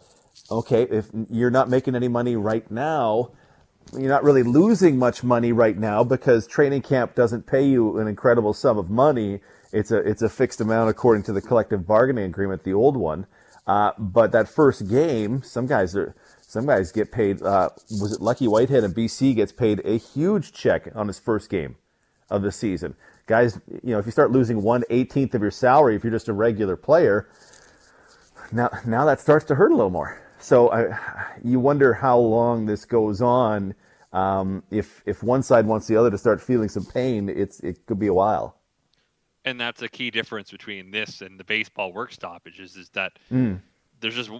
okay, 0.50 0.82
if 0.84 1.06
you're 1.28 1.50
not 1.50 1.68
making 1.68 1.94
any 1.94 2.08
money 2.08 2.36
right 2.36 2.68
now, 2.70 3.32
you're 3.92 4.08
not 4.08 4.22
really 4.22 4.42
losing 4.42 4.98
much 4.98 5.24
money 5.24 5.52
right 5.52 5.76
now 5.76 6.04
because 6.04 6.46
training 6.46 6.82
camp 6.82 7.14
doesn't 7.14 7.46
pay 7.46 7.66
you 7.66 7.98
an 7.98 8.06
incredible 8.06 8.52
sum 8.52 8.78
of 8.78 8.88
money. 8.88 9.40
It's 9.72 9.90
a, 9.90 9.98
it's 9.98 10.22
a 10.22 10.28
fixed 10.28 10.60
amount 10.60 10.90
according 10.90 11.24
to 11.24 11.32
the 11.32 11.40
collective 11.40 11.86
bargaining 11.86 12.24
agreement, 12.24 12.62
the 12.62 12.74
old 12.74 12.96
one. 12.96 13.26
Uh, 13.66 13.92
but 13.98 14.32
that 14.32 14.48
first 14.48 14.88
game, 14.88 15.42
some 15.42 15.66
guys 15.66 15.94
are, 15.96 16.14
some 16.50 16.66
guys 16.66 16.90
get 16.90 17.12
paid. 17.12 17.40
Uh, 17.42 17.70
was 18.00 18.12
it 18.12 18.20
Lucky 18.20 18.48
Whitehead 18.48 18.82
in 18.82 18.92
BC 18.92 19.36
gets 19.36 19.52
paid 19.52 19.80
a 19.84 19.98
huge 19.98 20.52
check 20.52 20.88
on 20.96 21.06
his 21.06 21.18
first 21.18 21.48
game 21.48 21.76
of 22.28 22.42
the 22.42 22.50
season? 22.50 22.96
Guys, 23.26 23.60
you 23.84 23.92
know, 23.92 24.00
if 24.00 24.06
you 24.06 24.10
start 24.10 24.32
losing 24.32 24.60
one 24.62 24.82
eighteenth 24.90 25.32
of 25.36 25.42
your 25.42 25.52
salary 25.52 25.94
if 25.94 26.02
you're 26.02 26.10
just 26.12 26.28
a 26.28 26.32
regular 26.32 26.76
player, 26.76 27.28
now 28.50 28.68
now 28.84 29.04
that 29.04 29.20
starts 29.20 29.44
to 29.46 29.54
hurt 29.54 29.70
a 29.70 29.76
little 29.76 29.90
more. 29.90 30.20
So 30.40 30.72
I, 30.72 30.98
you 31.44 31.60
wonder 31.60 31.94
how 31.94 32.18
long 32.18 32.66
this 32.66 32.84
goes 32.84 33.22
on. 33.22 33.74
Um, 34.12 34.64
if 34.72 35.04
if 35.06 35.22
one 35.22 35.44
side 35.44 35.66
wants 35.66 35.86
the 35.86 35.96
other 35.96 36.10
to 36.10 36.18
start 36.18 36.40
feeling 36.40 36.68
some 36.68 36.84
pain, 36.84 37.28
it's 37.28 37.60
it 37.60 37.86
could 37.86 38.00
be 38.00 38.08
a 38.08 38.14
while. 38.14 38.56
And 39.44 39.60
that's 39.60 39.82
a 39.82 39.88
key 39.88 40.10
difference 40.10 40.50
between 40.50 40.90
this 40.90 41.20
and 41.20 41.38
the 41.38 41.44
baseball 41.44 41.92
work 41.92 42.12
stoppages 42.12 42.76
is 42.76 42.90
that 42.90 43.12
mm. 43.32 43.60
there's 44.00 44.16
just 44.16 44.30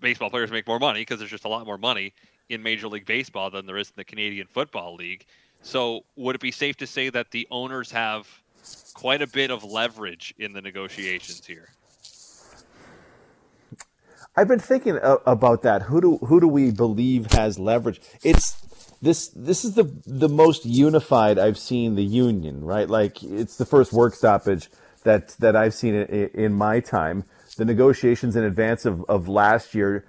baseball 0.00 0.30
players 0.30 0.50
make 0.50 0.66
more 0.66 0.78
money 0.78 1.00
because 1.00 1.18
there's 1.18 1.30
just 1.30 1.44
a 1.44 1.48
lot 1.48 1.66
more 1.66 1.78
money 1.78 2.14
in 2.48 2.62
Major 2.62 2.88
League 2.88 3.06
Baseball 3.06 3.50
than 3.50 3.66
there 3.66 3.76
is 3.76 3.88
in 3.88 3.94
the 3.96 4.04
Canadian 4.04 4.46
Football 4.46 4.96
League. 4.96 5.24
So, 5.62 6.04
would 6.16 6.34
it 6.34 6.40
be 6.40 6.52
safe 6.52 6.76
to 6.78 6.86
say 6.86 7.08
that 7.08 7.30
the 7.30 7.48
owners 7.50 7.90
have 7.90 8.28
quite 8.92 9.22
a 9.22 9.26
bit 9.26 9.50
of 9.50 9.64
leverage 9.64 10.34
in 10.38 10.52
the 10.52 10.60
negotiations 10.60 11.46
here? 11.46 11.70
I've 14.36 14.48
been 14.48 14.58
thinking 14.58 14.98
about 15.02 15.62
that. 15.62 15.82
Who 15.82 16.00
do 16.00 16.16
who 16.18 16.40
do 16.40 16.48
we 16.48 16.72
believe 16.72 17.32
has 17.32 17.58
leverage? 17.58 18.00
It's 18.22 18.56
this 19.00 19.28
this 19.28 19.64
is 19.64 19.74
the 19.74 19.84
the 20.06 20.28
most 20.28 20.66
unified 20.66 21.38
I've 21.38 21.58
seen 21.58 21.94
the 21.94 22.04
union, 22.04 22.64
right? 22.64 22.88
Like 22.88 23.22
it's 23.22 23.56
the 23.56 23.64
first 23.64 23.92
work 23.92 24.14
stoppage 24.14 24.68
that 25.04 25.28
that 25.38 25.54
I've 25.54 25.74
seen 25.74 25.94
in, 25.94 26.28
in 26.34 26.52
my 26.52 26.80
time 26.80 27.24
the 27.54 27.64
negotiations 27.64 28.36
in 28.36 28.44
advance 28.44 28.84
of, 28.84 29.04
of 29.08 29.28
last 29.28 29.74
year, 29.74 30.06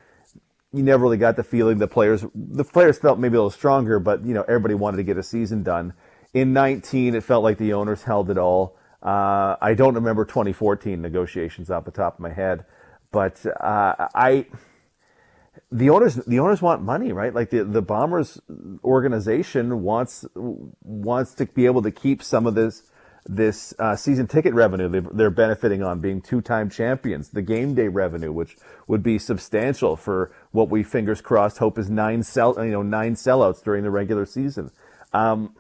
you 0.74 0.83
never 0.83 1.03
really 1.03 1.18
got 1.18 1.36
the 1.36 1.44
feeling 1.44 1.77
the 1.77 1.88
players 1.88 2.25
the 2.36 2.63
players 2.63 2.97
felt 2.97 3.18
maybe 3.18 3.36
a 3.36 3.39
little 3.39 3.50
stronger, 3.50 4.00
but 4.00 4.25
you 4.25 4.33
know 4.33 4.44
everybody 4.44 4.74
wanted 4.74 4.97
to 4.97 5.03
get 5.03 5.18
a 5.18 5.24
season 5.24 5.63
done. 5.63 5.94
In 6.33 6.51
19, 6.51 7.15
it 7.15 7.24
felt 7.24 7.44
like 7.44 7.57
the 7.57 7.71
owners 7.74 8.03
held 8.03 8.30
it 8.30 8.38
all. 8.38 8.77
Uh, 9.01 9.56
I 9.62 9.74
don't 9.74 9.94
remember 9.94 10.25
2014 10.25 11.01
negotiations 11.01 11.69
off 11.69 11.86
the 11.86 11.92
top 11.92 12.15
of 12.15 12.19
my 12.19 12.31
head, 12.31 12.65
but 13.12 13.45
uh, 13.45 14.07
I 14.13 14.48
the 15.71 15.89
owners 15.89 16.15
the 16.15 16.39
owners 16.39 16.62
want 16.62 16.81
money, 16.81 17.12
right? 17.13 17.33
Like 17.33 17.50
the 17.50 17.63
the 17.63 17.81
Bombers 17.81 18.41
organization 18.83 19.83
wants 19.83 20.25
wants 20.33 21.33
to 21.36 21.45
be 21.45 21.65
able 21.65 21.81
to 21.83 21.91
keep 21.91 22.21
some 22.21 22.45
of 22.48 22.56
this 22.56 22.83
this 23.27 23.74
uh, 23.80 23.95
season 23.95 24.27
ticket 24.27 24.54
revenue 24.54 24.88
they're 25.13 25.31
benefiting 25.31 25.81
on 25.81 26.00
being 26.00 26.22
two-time 26.22 26.69
champions, 26.69 27.30
the 27.30 27.42
game 27.42 27.74
day 27.74 27.88
revenue, 27.88 28.31
which 28.31 28.56
would 28.88 29.01
be 29.01 29.18
substantial 29.18 29.95
for 29.95 30.31
what 30.51 30.69
we 30.69 30.83
fingers 30.83 31.22
crossed 31.22 31.57
hope 31.57 31.77
is 31.80 31.89
nine 31.89 32.22
sell 32.22 32.56
you 32.63 32.72
know 32.72 32.83
nine 32.83 33.16
sellouts 33.16 33.63
during 33.63 33.83
the 33.83 33.89
regular 33.89 34.25
season. 34.25 34.69
Um, 35.13 35.56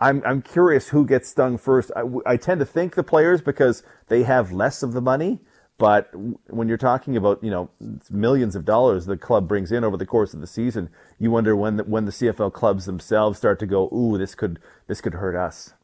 I'm 0.00 0.22
I'm 0.24 0.40
curious 0.40 0.88
who 0.88 1.06
gets 1.06 1.28
stung 1.28 1.58
first. 1.58 1.90
I, 1.94 2.02
I 2.24 2.36
tend 2.38 2.60
to 2.60 2.66
think 2.66 2.94
the 2.94 3.02
players 3.02 3.42
because 3.42 3.82
they 4.08 4.22
have 4.22 4.50
less 4.50 4.82
of 4.82 4.92
the 4.92 5.02
money. 5.02 5.40
But 5.76 6.10
when 6.14 6.68
you're 6.68 6.76
talking 6.78 7.16
about 7.16 7.42
you 7.44 7.50
know 7.50 7.70
millions 8.10 8.56
of 8.56 8.64
dollars 8.64 9.06
the 9.06 9.16
club 9.16 9.48
brings 9.48 9.72
in 9.72 9.84
over 9.84 9.96
the 9.96 10.06
course 10.06 10.32
of 10.32 10.40
the 10.40 10.46
season, 10.46 10.88
you 11.18 11.30
wonder 11.30 11.54
when 11.54 11.76
the, 11.76 11.84
when 11.84 12.06
the 12.06 12.12
CFL 12.12 12.52
clubs 12.52 12.86
themselves 12.86 13.38
start 13.38 13.58
to 13.60 13.66
go, 13.66 13.88
ooh, 13.92 14.16
this 14.16 14.34
could 14.34 14.58
this 14.86 15.02
could 15.02 15.14
hurt 15.14 15.36
us. 15.36 15.74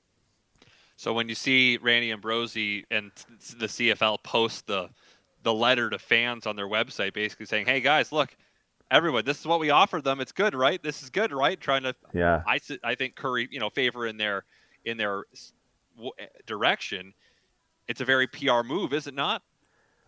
So 0.96 1.12
when 1.12 1.28
you 1.28 1.34
see 1.34 1.78
Randy 1.80 2.10
Ambrosie 2.10 2.84
and 2.90 3.12
the 3.58 3.66
CFL 3.66 4.22
post 4.22 4.66
the 4.66 4.88
the 5.42 5.54
letter 5.54 5.88
to 5.90 5.98
fans 5.98 6.46
on 6.46 6.56
their 6.56 6.66
website, 6.66 7.12
basically 7.12 7.46
saying, 7.46 7.66
"Hey 7.66 7.80
guys, 7.80 8.10
look, 8.12 8.34
everyone, 8.90 9.24
this 9.24 9.38
is 9.38 9.46
what 9.46 9.60
we 9.60 9.70
offered 9.70 10.04
them. 10.04 10.20
It's 10.20 10.32
good, 10.32 10.54
right? 10.54 10.82
This 10.82 11.02
is 11.02 11.10
good, 11.10 11.32
right?" 11.32 11.60
Trying 11.60 11.82
to, 11.82 11.94
yeah, 12.14 12.42
I 12.46 12.58
I 12.82 12.94
think 12.94 13.14
Curry, 13.14 13.48
you 13.50 13.60
know, 13.60 13.70
favor 13.70 14.06
in 14.06 14.16
their 14.16 14.44
in 14.84 14.96
their 14.96 15.24
direction. 16.46 17.12
It's 17.88 18.00
a 18.00 18.04
very 18.04 18.26
PR 18.26 18.62
move, 18.64 18.92
is 18.92 19.06
it 19.06 19.14
not? 19.14 19.42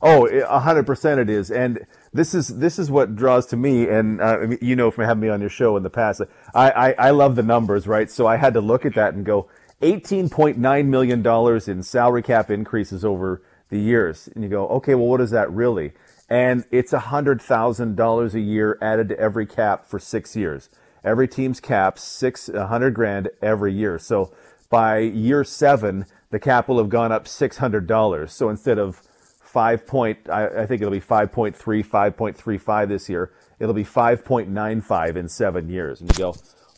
Oh, 0.00 0.26
a 0.26 0.61
hundred 0.61 0.87
percent 0.87 1.21
it 1.21 1.28
is, 1.28 1.50
and 1.50 1.85
this 2.12 2.33
is 2.33 2.49
this 2.59 2.78
is 2.78 2.88
what 2.88 3.16
draws 3.16 3.47
to 3.47 3.57
me. 3.57 3.88
And 3.88 4.21
uh, 4.21 4.47
you 4.62 4.76
know, 4.76 4.92
from 4.92 5.04
having 5.07 5.21
me 5.21 5.28
on 5.28 5.40
your 5.40 5.50
show 5.50 5.76
in 5.76 5.83
the 5.83 5.90
past, 5.90 6.23
I, 6.54 6.71
I 6.71 6.92
I 6.92 7.11
love 7.11 7.35
the 7.35 7.42
numbers, 7.42 7.88
right? 7.88 8.09
So 8.09 8.26
I 8.26 8.37
had 8.37 8.54
to 8.54 8.61
look 8.61 8.87
at 8.87 8.95
that 8.95 9.14
and 9.14 9.26
go, 9.26 9.49
$18.9 9.82 10.87
million 10.87 11.70
in 11.70 11.82
salary 11.82 12.23
cap 12.23 12.50
increases 12.50 13.04
over 13.04 13.42
the 13.68 13.78
years. 13.78 14.28
And 14.35 14.42
you 14.42 14.50
go, 14.50 14.68
okay, 14.68 14.94
well, 14.94 15.06
what 15.06 15.20
is 15.20 15.30
that 15.30 15.50
really? 15.52 15.92
And 16.28 16.64
it's 16.70 16.92
$100,000 16.92 18.35
a 18.35 18.40
year 18.40 18.78
added 18.82 19.08
to 19.11 19.18
every 19.18 19.47
cap 19.47 19.87
for 19.87 19.99
six 19.99 20.37
years. 20.37 20.68
Every 21.04 21.28
team's 21.28 21.61
cap, 21.61 21.99
six, 21.99 22.49
100 22.49 22.92
grand 22.92 23.30
every 23.40 23.73
year. 23.73 23.99
So 23.99 24.32
by 24.68 24.99
year 24.99 25.44
seven, 25.44 26.06
the 26.30 26.38
cap 26.38 26.68
will 26.68 26.78
have 26.78 26.88
gone 26.88 27.12
up 27.12 27.25
$600. 27.25 28.30
So 28.30 28.49
instead 28.49 28.78
of 28.78 28.97
five 29.40 29.87
point, 29.87 30.18
I, 30.28 30.62
I 30.62 30.66
think 30.66 30.82
it'll 30.82 30.92
be 30.92 31.00
5.3, 31.00 31.56
5.35 31.56 32.88
this 32.88 33.08
year. 33.08 33.32
It'll 33.58 33.75
be 33.75 33.85
5.95 33.85 35.16
in 35.16 35.28
seven 35.28 35.68
years. 35.68 36.00
And 36.00 36.11
you 36.12 36.18
go, 36.18 36.35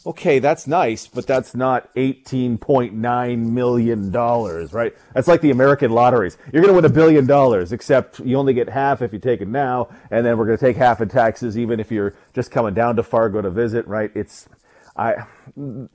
okay, 0.07 0.39
that's 0.39 0.67
nice, 0.67 1.07
but 1.07 1.27
that's 1.27 1.55
not 1.55 1.95
$18.9 1.95 3.39
million, 3.39 4.13
right? 4.13 4.95
That's 5.15 5.29
like 5.29 5.41
the 5.41 5.51
American 5.51 5.91
lotteries. 5.91 6.39
You're 6.53 6.63
going 6.63 6.73
to 6.73 6.77
win 6.77 6.85
a 6.85 6.95
billion 6.95 7.27
dollars, 7.27 7.73
except 7.73 8.19
you 8.21 8.37
only 8.37 8.55
get 8.55 8.69
half 8.69 9.03
if 9.03 9.13
you 9.13 9.19
take 9.19 9.41
it 9.41 9.49
now, 9.49 9.89
and 10.11 10.25
then 10.25 10.39
we're 10.39 10.47
going 10.47 10.59
to 10.59 10.65
take 10.65 10.77
half 10.77 11.01
in 11.01 11.09
taxes 11.09 11.59
even 11.59 11.81
if 11.81 11.91
you're 11.91 12.15
just 12.35 12.51
coming 12.51 12.75
down 12.75 12.97
to 12.97 13.03
Fargo 13.03 13.43
to 13.43 13.51
visit, 13.51 13.87
right? 13.87 14.11
It's, 14.15 14.49
I, 14.97 15.25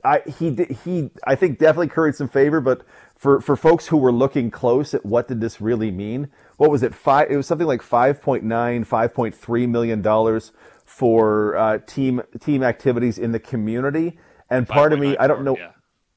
I 0.04 0.22
he 0.38 0.56
he 0.84 1.10
I 1.26 1.34
think 1.34 1.58
definitely 1.58 1.88
curried 1.88 2.14
some 2.14 2.28
favor, 2.28 2.60
but 2.60 2.82
for 3.16 3.40
for 3.40 3.56
folks 3.56 3.88
who 3.88 3.96
were 3.96 4.12
looking 4.12 4.50
close 4.50 4.94
at 4.94 5.04
what 5.04 5.28
did 5.28 5.40
this 5.40 5.60
really 5.60 5.90
mean, 5.90 6.28
what 6.56 6.70
was 6.70 6.82
it? 6.82 6.94
Five. 6.94 7.30
It 7.30 7.36
was 7.36 7.46
something 7.46 7.66
like 7.66 7.82
5.9, 7.82 8.42
5.3 8.44 9.68
million 9.68 10.02
dollars 10.02 10.52
for 10.86 11.56
uh, 11.56 11.78
team 11.78 12.22
team 12.40 12.62
activities 12.62 13.18
in 13.18 13.32
the 13.32 13.40
community. 13.40 14.18
And 14.48 14.66
part 14.66 14.92
of 14.92 15.00
me, 15.00 15.16
I 15.18 15.26
don't 15.26 15.44
know. 15.44 15.56
Yeah, 15.58 15.72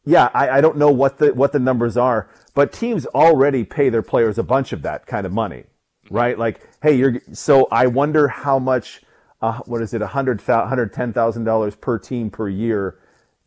yeah 0.06 0.30
I, 0.34 0.50
I 0.50 0.62
don't 0.62 0.78
know 0.78 0.92
what 0.92 1.18
the 1.18 1.34
what 1.34 1.52
the 1.52 1.60
numbers 1.60 1.98
are, 1.98 2.30
but 2.54 2.72
teams 2.72 3.06
already 3.08 3.66
pay 3.66 3.90
their 3.90 4.04
players 4.04 4.38
a 4.38 4.44
bunch 4.44 4.72
of 4.72 4.84
that 4.84 5.06
kind 5.06 5.26
of 5.26 5.34
money, 5.34 5.66
mm-hmm. 6.06 6.16
right? 6.16 6.38
Like, 6.38 6.62
hey, 6.82 6.96
you're 6.96 7.20
so 7.34 7.68
I 7.72 7.88
wonder 7.88 8.30
how 8.30 8.60
much. 8.60 9.02
Uh, 9.42 9.60
what 9.66 9.82
is 9.82 9.94
it? 9.94 10.02
A 10.02 10.08
hundred 10.08 10.42
hundred 10.42 10.94
ten 10.94 11.14
thousand 11.14 11.46
dollars 11.46 11.76
per 11.76 11.98
team 11.98 12.30
per 12.30 12.48
year. 12.48 13.00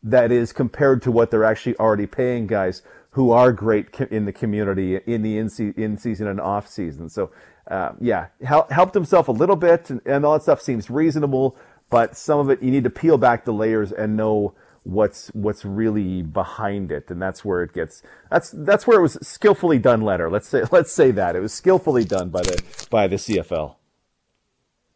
That 0.02 0.32
is 0.32 0.52
compared 0.52 1.00
to 1.02 1.12
what 1.12 1.30
they're 1.30 1.44
actually 1.44 1.76
already 1.76 2.06
paying 2.06 2.48
guys 2.48 2.82
who 3.12 3.30
are 3.30 3.52
great 3.52 3.94
in 4.10 4.24
the 4.24 4.32
community 4.32 4.96
in 5.06 5.22
the 5.22 5.38
in, 5.38 5.48
season 5.48 6.26
and 6.26 6.40
off 6.40 6.66
season. 6.66 7.08
So, 7.08 7.30
uh, 7.72 7.94
yeah, 8.00 8.26
hel- 8.44 8.68
helped 8.70 8.94
himself 8.94 9.28
a 9.28 9.32
little 9.32 9.56
bit, 9.56 9.88
and, 9.88 10.02
and, 10.04 10.26
all 10.26 10.34
that 10.34 10.42
stuff 10.42 10.60
seems 10.60 10.90
reasonable. 10.90 11.56
But 11.88 12.16
some 12.16 12.38
of 12.38 12.50
it, 12.50 12.62
you 12.62 12.70
need 12.70 12.84
to 12.84 12.90
peel 12.90 13.16
back 13.16 13.46
the 13.46 13.52
layers 13.52 13.92
and 13.92 14.14
know 14.14 14.54
what's 14.82 15.28
what's 15.28 15.64
really 15.64 16.20
behind 16.22 16.92
it, 16.92 17.10
and 17.10 17.20
that's 17.20 17.44
where 17.44 17.62
it 17.62 17.72
gets. 17.72 18.02
That's 18.30 18.50
that's 18.50 18.86
where 18.86 18.98
it 18.98 19.02
was 19.02 19.18
skillfully 19.22 19.78
done. 19.78 20.02
Letter. 20.02 20.28
Let's 20.28 20.48
say 20.48 20.64
let's 20.70 20.92
say 20.92 21.12
that 21.12 21.34
it 21.34 21.40
was 21.40 21.54
skillfully 21.54 22.04
done 22.04 22.28
by 22.28 22.42
the 22.42 22.86
by 22.90 23.08
the 23.08 23.16
CFL. 23.16 23.76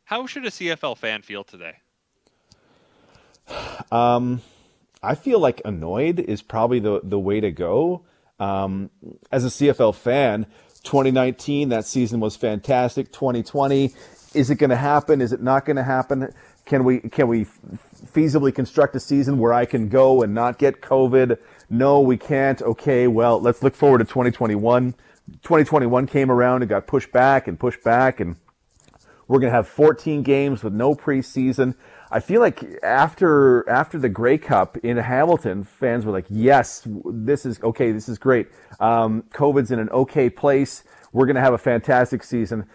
How 0.04 0.26
should 0.26 0.45
a 0.45 0.50
CFL 0.50 0.99
fan 0.99 1.23
feel 1.23 1.45
today? 1.45 1.76
Um 3.90 4.42
I 5.02 5.14
feel 5.14 5.38
like 5.38 5.62
annoyed 5.64 6.21
is 6.21 6.42
probably 6.42 6.80
the 6.80 7.00
the 7.02 7.18
way 7.18 7.40
to 7.40 7.50
go. 7.50 8.04
Um, 8.38 8.90
as 9.33 9.47
a 9.47 9.49
CFL 9.49 9.95
fan, 9.95 10.45
2019 10.87 11.69
that 11.69 11.85
season 11.85 12.21
was 12.21 12.37
fantastic. 12.37 13.12
2020, 13.12 13.93
is 14.35 14.50
it 14.50 14.55
going 14.57 14.71
to 14.71 14.76
happen? 14.76 15.21
Is 15.21 15.33
it 15.33 15.43
not 15.43 15.64
going 15.64 15.76
to 15.76 15.83
happen? 15.83 16.33
Can 16.64 16.85
we 16.85 17.00
can 17.00 17.28
we 17.28 17.45
feasibly 18.12 18.55
construct 18.55 18.97
a 18.97 19.00
season 19.00 19.38
where 19.38 19.52
I 19.52 19.66
can 19.66 19.88
go 19.88 20.23
and 20.23 20.35
not 20.35 20.59
get 20.59 20.81
COVID? 20.81 21.38
No, 21.69 22.00
we 22.00 22.16
can't. 22.16 22.62
Okay, 22.62 23.07
well, 23.07 23.40
let's 23.40 23.62
look 23.62 23.75
forward 23.75 23.99
to 23.99 24.05
2021. 24.05 24.95
2021 25.43 26.07
came 26.07 26.31
around 26.31 26.62
and 26.62 26.69
got 26.69 26.87
pushed 26.87 27.12
back 27.12 27.49
and 27.49 27.59
pushed 27.59 27.83
back 27.83 28.21
and 28.21 28.37
we're 29.28 29.40
going 29.40 29.50
to 29.50 29.57
have 29.57 29.66
14 29.66 30.23
games 30.23 30.62
with 30.62 30.73
no 30.73 30.95
preseason. 30.95 31.75
I 32.11 32.21
feel 32.21 32.41
like 32.41 32.63
after 32.83 33.69
after 33.69 33.99
the 33.99 34.09
Grey 34.09 34.39
Cup 34.39 34.77
in 34.79 34.97
Hamilton, 34.97 35.65
fans 35.65 36.05
were 36.05 36.13
like, 36.13 36.27
"Yes, 36.29 36.87
this 37.05 37.45
is 37.45 37.61
okay. 37.63 37.93
This 37.93 38.09
is 38.09 38.19
great. 38.19 38.49
Um, 38.79 39.25
COVID's 39.33 39.71
in 39.71 39.79
an 39.79 39.91
okay 39.91 40.31
place. 40.31 40.85
We're 41.13 41.27
going 41.27 41.37
to 41.37 41.43
have 41.43 41.55
a 41.55 41.59
fantastic 41.59 42.23
season." 42.23 42.67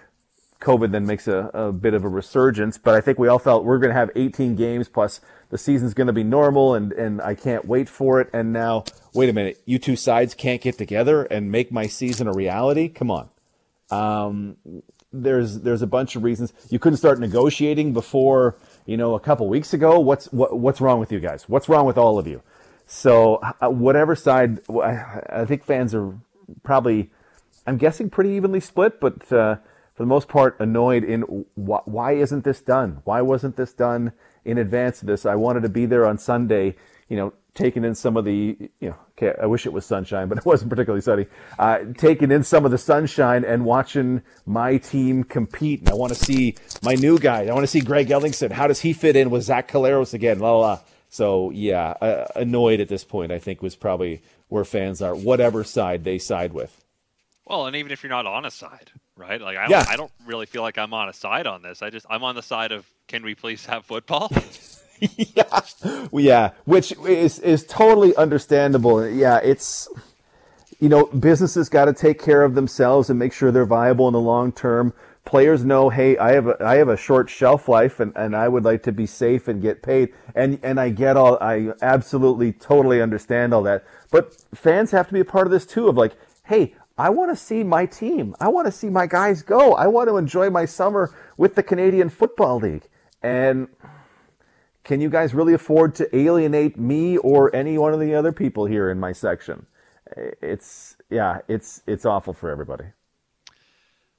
COVID 0.61 0.91
then 0.91 1.07
makes 1.07 1.27
a, 1.27 1.49
a 1.55 1.71
bit 1.71 1.95
of 1.95 2.03
a 2.03 2.07
resurgence, 2.07 2.77
but 2.77 2.93
I 2.93 3.01
think 3.01 3.17
we 3.17 3.27
all 3.27 3.39
felt 3.39 3.65
we're 3.65 3.79
going 3.79 3.89
to 3.89 3.95
have 3.95 4.11
18 4.15 4.55
games 4.55 4.87
plus 4.87 5.19
the 5.49 5.57
season's 5.57 5.95
going 5.95 6.07
to 6.07 6.13
be 6.13 6.23
normal, 6.23 6.75
and 6.75 6.91
and 6.93 7.21
I 7.21 7.35
can't 7.35 7.65
wait 7.65 7.89
for 7.89 8.21
it. 8.21 8.29
And 8.31 8.53
now, 8.53 8.85
wait 9.13 9.29
a 9.29 9.33
minute, 9.33 9.61
you 9.65 9.79
two 9.79 9.95
sides 9.95 10.33
can't 10.33 10.61
get 10.61 10.77
together 10.77 11.23
and 11.23 11.51
make 11.51 11.71
my 11.71 11.87
season 11.87 12.27
a 12.27 12.33
reality. 12.33 12.89
Come 12.89 13.11
on. 13.11 13.29
Um, 13.89 14.55
there's 15.11 15.59
there's 15.59 15.81
a 15.81 15.87
bunch 15.87 16.15
of 16.15 16.23
reasons 16.23 16.53
you 16.69 16.79
couldn't 16.79 16.97
start 16.97 17.19
negotiating 17.19 17.91
before 17.91 18.57
you 18.85 18.97
know 18.97 19.15
a 19.15 19.19
couple 19.19 19.47
weeks 19.47 19.73
ago. 19.73 19.99
What's 19.99 20.25
what, 20.31 20.57
what's 20.57 20.81
wrong 20.81 20.99
with 20.99 21.11
you 21.11 21.19
guys? 21.19 21.47
What's 21.47 21.69
wrong 21.69 21.85
with 21.85 21.97
all 21.97 22.17
of 22.19 22.27
you? 22.27 22.41
So 22.85 23.35
uh, 23.35 23.69
whatever 23.69 24.15
side, 24.15 24.59
I 24.69 25.45
think 25.45 25.63
fans 25.63 25.95
are 25.95 26.13
probably, 26.61 27.09
I'm 27.65 27.77
guessing 27.77 28.09
pretty 28.09 28.31
evenly 28.31 28.59
split, 28.59 28.99
but 28.99 29.31
uh, 29.31 29.55
for 29.95 30.03
the 30.03 30.05
most 30.05 30.27
part 30.27 30.59
annoyed 30.59 31.05
in 31.05 31.21
wh- 31.55 31.87
why 31.87 32.13
isn't 32.13 32.43
this 32.43 32.61
done? 32.61 33.01
Why 33.05 33.21
wasn't 33.21 33.55
this 33.55 33.71
done 33.71 34.11
in 34.43 34.57
advance 34.57 35.01
of 35.01 35.07
this? 35.07 35.25
I 35.25 35.35
wanted 35.35 35.63
to 35.63 35.69
be 35.69 35.85
there 35.85 36.05
on 36.05 36.17
Sunday, 36.17 36.75
you 37.07 37.15
know, 37.15 37.33
taking 37.53 37.83
in 37.83 37.95
some 37.95 38.15
of 38.17 38.25
the, 38.25 38.57
you 38.79 38.89
know, 38.89 38.95
okay, 39.11 39.33
I 39.41 39.45
wish 39.45 39.65
it 39.65 39.73
was 39.73 39.85
sunshine, 39.85 40.27
but 40.27 40.37
it 40.37 40.45
wasn't 40.45 40.69
particularly 40.69 41.01
sunny. 41.01 41.25
Uh, 41.59 41.79
taking 41.97 42.31
in 42.31 42.43
some 42.43 42.65
of 42.65 42.71
the 42.71 42.77
sunshine 42.77 43.43
and 43.43 43.65
watching 43.65 44.21
my 44.45 44.77
team 44.77 45.23
compete. 45.23 45.81
And 45.81 45.89
I 45.89 45.93
want 45.93 46.13
to 46.13 46.23
see 46.23 46.55
my 46.81 46.95
new 46.95 47.19
guy. 47.19 47.47
I 47.47 47.53
want 47.53 47.63
to 47.63 47.67
see 47.67 47.81
Greg 47.81 48.07
Ellingson. 48.07 48.51
How 48.51 48.67
does 48.67 48.81
he 48.81 48.93
fit 48.93 49.15
in 49.15 49.29
with 49.29 49.43
Zach 49.43 49.67
Collaros 49.69 50.13
again? 50.13 50.39
La 50.39 50.51
la. 50.51 50.59
la. 50.59 50.79
So 51.09 51.51
yeah, 51.51 51.89
uh, 52.01 52.27
annoyed 52.37 52.79
at 52.79 52.87
this 52.87 53.03
point. 53.03 53.33
I 53.33 53.37
think 53.37 53.61
was 53.61 53.75
probably 53.75 54.21
where 54.47 54.63
fans 54.63 55.01
are, 55.01 55.13
whatever 55.13 55.65
side 55.65 56.05
they 56.05 56.17
side 56.17 56.53
with. 56.53 56.85
Well, 57.45 57.67
and 57.67 57.75
even 57.75 57.91
if 57.91 58.01
you're 58.01 58.09
not 58.09 58.25
on 58.25 58.45
a 58.45 58.51
side, 58.51 58.91
right? 59.17 59.41
Like 59.41 59.57
I 59.57 59.63
don't, 59.63 59.71
yeah. 59.71 59.85
I 59.89 59.97
don't 59.97 60.11
really 60.25 60.45
feel 60.45 60.61
like 60.61 60.77
I'm 60.77 60.93
on 60.93 61.09
a 61.09 61.13
side 61.13 61.47
on 61.47 61.61
this. 61.61 61.81
I 61.81 61.89
just 61.89 62.05
I'm 62.09 62.23
on 62.23 62.35
the 62.35 62.41
side 62.41 62.71
of 62.71 62.85
can 63.07 63.23
we 63.23 63.35
please 63.35 63.65
have 63.65 63.85
football? 63.85 64.31
yeah, 65.17 65.61
yeah, 66.13 66.51
which 66.65 66.91
is 67.07 67.39
is 67.39 67.65
totally 67.65 68.15
understandable. 68.15 69.07
Yeah, 69.07 69.37
it's 69.37 69.87
you 70.79 70.89
know 70.89 71.05
businesses 71.07 71.69
got 71.69 71.85
to 71.85 71.93
take 71.93 72.21
care 72.21 72.43
of 72.43 72.53
themselves 72.53 73.09
and 73.09 73.17
make 73.17 73.33
sure 73.33 73.51
they're 73.51 73.65
viable 73.65 74.07
in 74.07 74.13
the 74.13 74.19
long 74.19 74.51
term. 74.51 74.93
Players 75.25 75.65
know, 75.65 75.89
hey, 75.89 76.17
I 76.17 76.33
have 76.33 76.47
a, 76.47 76.57
I 76.63 76.75
have 76.75 76.89
a 76.89 76.97
short 76.97 77.29
shelf 77.29 77.67
life, 77.67 77.99
and, 77.99 78.11
and 78.15 78.35
I 78.35 78.47
would 78.47 78.63
like 78.63 78.83
to 78.83 78.91
be 78.91 79.05
safe 79.05 79.47
and 79.47 79.61
get 79.61 79.81
paid. 79.81 80.13
And 80.35 80.59
and 80.61 80.79
I 80.79 80.89
get 80.89 81.17
all, 81.17 81.37
I 81.41 81.73
absolutely 81.81 82.53
totally 82.53 83.01
understand 83.01 83.53
all 83.53 83.63
that. 83.63 83.83
But 84.11 84.35
fans 84.53 84.91
have 84.91 85.07
to 85.07 85.13
be 85.13 85.19
a 85.19 85.25
part 85.25 85.47
of 85.47 85.51
this 85.51 85.65
too. 85.65 85.87
Of 85.87 85.97
like, 85.97 86.13
hey, 86.45 86.75
I 86.95 87.09
want 87.09 87.31
to 87.31 87.35
see 87.35 87.63
my 87.63 87.87
team. 87.87 88.35
I 88.39 88.49
want 88.49 88.67
to 88.67 88.71
see 88.71 88.89
my 88.89 89.07
guys 89.07 89.41
go. 89.41 89.73
I 89.73 89.87
want 89.87 90.09
to 90.09 90.17
enjoy 90.17 90.51
my 90.51 90.65
summer 90.65 91.11
with 91.37 91.55
the 91.55 91.63
Canadian 91.63 92.09
Football 92.09 92.59
League. 92.59 92.87
And 93.23 93.67
can 94.83 95.01
you 95.01 95.09
guys 95.09 95.33
really 95.33 95.53
afford 95.53 95.95
to 95.95 96.15
alienate 96.15 96.77
me 96.77 97.17
or 97.17 97.55
any 97.55 97.77
one 97.77 97.93
of 97.93 97.99
the 97.99 98.15
other 98.15 98.31
people 98.31 98.65
here 98.65 98.89
in 98.89 98.99
my 98.99 99.11
section? 99.11 99.65
It's 100.41 100.97
yeah, 101.09 101.39
it's 101.47 101.81
it's 101.87 102.05
awful 102.05 102.33
for 102.33 102.49
everybody. 102.49 102.85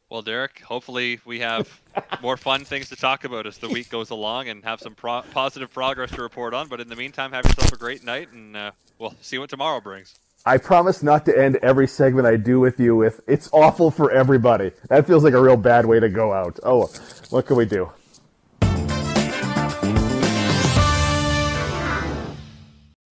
Well, 0.09 0.23
Derek, 0.23 0.61
hopefully 0.61 1.21
we 1.25 1.41
have 1.41 1.81
more 2.23 2.37
fun 2.37 2.65
things 2.65 2.91
to 2.91 2.97
talk 2.97 3.25
about 3.25 3.47
as 3.47 3.59
the 3.59 3.69
week 3.69 3.89
goes 3.89 4.11
along 4.11 4.49
and 4.49 4.63
have 4.63 4.79
some 4.79 4.95
pro- 4.95 5.23
positive 5.23 5.73
progress 5.73 6.11
to 6.11 6.23
report 6.23 6.53
on. 6.53 6.69
But 6.69 6.81
in 6.81 6.89
the 6.89 6.97
meantime, 6.97 7.33
have 7.33 7.47
yourself 7.47 7.73
a 7.73 7.79
great 7.79 8.05
night, 8.05 8.31
and 8.31 8.55
uh, 8.55 8.73
we'll 8.99 9.15
see 9.23 9.39
what 9.39 9.49
tomorrow 9.49 9.81
brings. 9.81 10.15
I 10.45 10.59
promise 10.59 11.03
not 11.03 11.25
to 11.27 11.39
end 11.39 11.57
every 11.63 11.87
segment 11.87 12.27
I 12.27 12.37
do 12.37 12.61
with 12.61 12.79
you 12.79 12.95
with 12.97 13.21
"It's 13.27 13.49
awful 13.53 13.91
for 13.91 14.11
everybody." 14.11 14.73
That 14.89 15.07
feels 15.07 15.25
like 15.25 15.35
a 15.35 15.41
real 15.41 15.57
bad 15.57 15.87
way 15.87 15.99
to 15.99 16.09
go 16.09 16.33
out. 16.33 16.59
Oh, 16.63 16.89
what 17.31 17.47
can 17.47 17.57
we 17.57 17.65
do? 17.65 17.91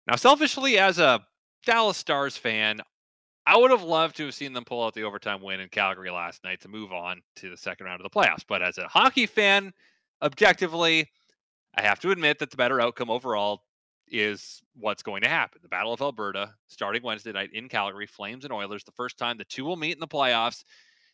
Now, 0.09 0.15
selfishly, 0.15 0.79
as 0.79 0.97
a 0.97 1.23
Dallas 1.67 1.95
Stars 1.95 2.35
fan, 2.35 2.81
I 3.45 3.55
would 3.55 3.69
have 3.69 3.83
loved 3.83 4.17
to 4.17 4.25
have 4.25 4.33
seen 4.33 4.53
them 4.53 4.65
pull 4.65 4.83
out 4.83 4.95
the 4.95 5.03
overtime 5.03 5.39
win 5.39 5.59
in 5.59 5.69
Calgary 5.69 6.09
last 6.09 6.43
night 6.43 6.61
to 6.61 6.67
move 6.67 6.91
on 6.91 7.21
to 7.35 7.51
the 7.51 7.57
second 7.57 7.85
round 7.85 8.01
of 8.01 8.11
the 8.11 8.19
playoffs. 8.19 8.43
But 8.47 8.63
as 8.63 8.79
a 8.79 8.87
hockey 8.87 9.27
fan, 9.27 9.71
objectively, 10.23 11.11
I 11.75 11.83
have 11.83 11.99
to 11.99 12.09
admit 12.09 12.39
that 12.39 12.49
the 12.49 12.57
better 12.57 12.81
outcome 12.81 13.11
overall 13.11 13.61
is 14.07 14.63
what's 14.73 15.03
going 15.03 15.21
to 15.21 15.29
happen. 15.29 15.59
The 15.61 15.69
Battle 15.69 15.93
of 15.93 16.01
Alberta, 16.01 16.55
starting 16.69 17.03
Wednesday 17.03 17.31
night 17.31 17.51
in 17.53 17.69
Calgary, 17.69 18.07
Flames 18.07 18.45
and 18.45 18.53
Oilers, 18.53 18.83
the 18.83 18.91
first 18.93 19.19
time 19.19 19.37
the 19.37 19.43
two 19.43 19.63
will 19.63 19.77
meet 19.77 19.93
in 19.93 19.99
the 19.99 20.07
playoffs 20.07 20.63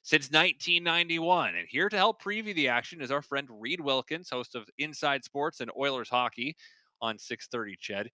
since 0.03 0.31
1991. 0.31 1.55
And 1.55 1.67
here 1.67 1.89
to 1.89 1.97
help 1.97 2.23
preview 2.23 2.55
the 2.55 2.69
action 2.69 3.01
is 3.01 3.11
our 3.11 3.21
friend 3.21 3.49
Reed 3.59 3.81
Wilkins, 3.81 4.29
host 4.29 4.55
of 4.55 4.69
Inside 4.77 5.25
Sports 5.25 5.59
and 5.59 5.69
Oilers 5.77 6.07
Hockey 6.07 6.55
on 7.01 7.19
630 7.19 7.75
Ched. 7.75 8.07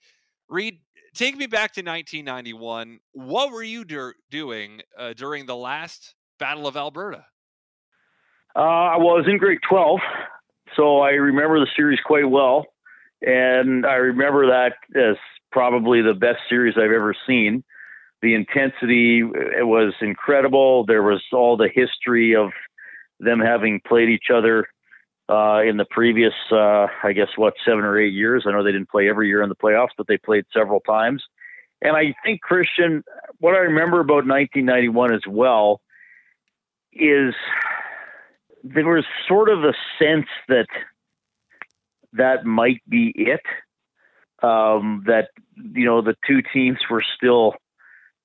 Reed, 0.52 0.80
take 1.16 1.38
me 1.38 1.48
back 1.48 1.72
to 1.74 1.82
1991. 1.82 3.00
What 3.14 3.52
were 3.54 3.64
you 3.64 3.86
do- 3.86 4.14
doing 4.30 4.82
uh, 5.00 5.14
during 5.14 5.46
the 5.46 5.56
last 5.56 6.14
Battle 6.40 6.68
of 6.68 6.76
Alberta? 6.76 7.26
Uh, 8.54 8.60
I 8.60 8.98
was 8.98 9.26
in 9.30 9.38
grade 9.38 9.60
12, 9.70 10.00
so 10.76 11.00
I 11.00 11.12
remember 11.12 11.62
the 11.62 11.68
series 11.74 12.00
quite 12.06 12.30
well. 12.30 12.66
And 13.22 13.86
I 13.86 13.94
remember 13.94 14.48
that 14.48 14.74
as 14.94 15.16
probably 15.54 16.02
the 16.02 16.14
best 16.14 16.40
series 16.50 16.76
I've 16.76 16.92
ever 16.92 17.16
seen. 17.26 17.64
The 18.22 18.36
intensity 18.36 19.20
it 19.20 19.66
was 19.66 19.94
incredible. 20.02 20.86
There 20.86 21.02
was 21.02 21.24
all 21.32 21.56
the 21.56 21.70
history 21.74 22.36
of 22.36 22.50
them 23.22 23.40
having 23.40 23.80
played 23.88 24.10
each 24.10 24.28
other 24.34 24.68
uh, 25.30 25.62
in 25.62 25.78
the 25.78 25.86
previous, 25.90 26.34
uh, 26.52 26.88
I 27.04 27.14
guess, 27.14 27.30
what, 27.38 27.54
seven 27.66 27.86
or 27.86 28.00
eight 28.00 28.14
years. 28.14 28.46
I 28.48 28.52
know 28.52 28.64
they 28.64 28.72
didn't 28.72 28.90
play 28.90 29.10
every 29.10 29.28
year 29.28 29.42
in 29.44 29.50
the 29.50 29.56
playoffs, 29.56 29.90
but 29.98 30.08
they 30.08 30.18
played 30.18 30.46
several 30.54 30.80
times. 30.82 31.24
And 31.82 31.96
I 31.96 32.14
think, 32.24 32.42
Christian, 32.42 33.04
what 33.40 33.56
I 33.56 33.60
remember 33.60 34.00
about 34.00 34.28
1991 34.28 35.14
as 35.14 35.22
well 35.28 35.82
is 36.94 37.34
there 38.64 38.86
was 38.88 39.06
sort 39.28 39.50
of 39.50 39.64
a 39.64 39.74
sense 39.98 40.28
that 40.48 40.68
that 42.14 42.46
might 42.46 42.82
be 42.90 43.14
it. 43.16 43.42
um, 44.44 45.04
that 45.08 45.30
you 45.56 45.86
know 45.86 46.02
the 46.02 46.16
two 46.28 46.42
teams 46.54 46.80
were 46.90 47.04
still 47.16 47.56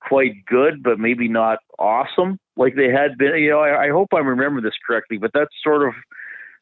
quite 0.00 0.44
good, 0.46 0.82
but 0.82 0.98
maybe 0.98 1.28
not 1.28 1.58
awesome 1.78 2.38
like 2.56 2.74
they 2.74 2.90
had 2.90 3.18
been. 3.18 3.34
You 3.36 3.50
know, 3.50 3.60
I, 3.60 3.86
I 3.86 3.90
hope 3.90 4.08
I 4.14 4.18
remember 4.18 4.60
this 4.60 4.74
correctly, 4.86 5.18
but 5.18 5.30
that's 5.34 5.54
sort 5.62 5.86
of 5.86 5.94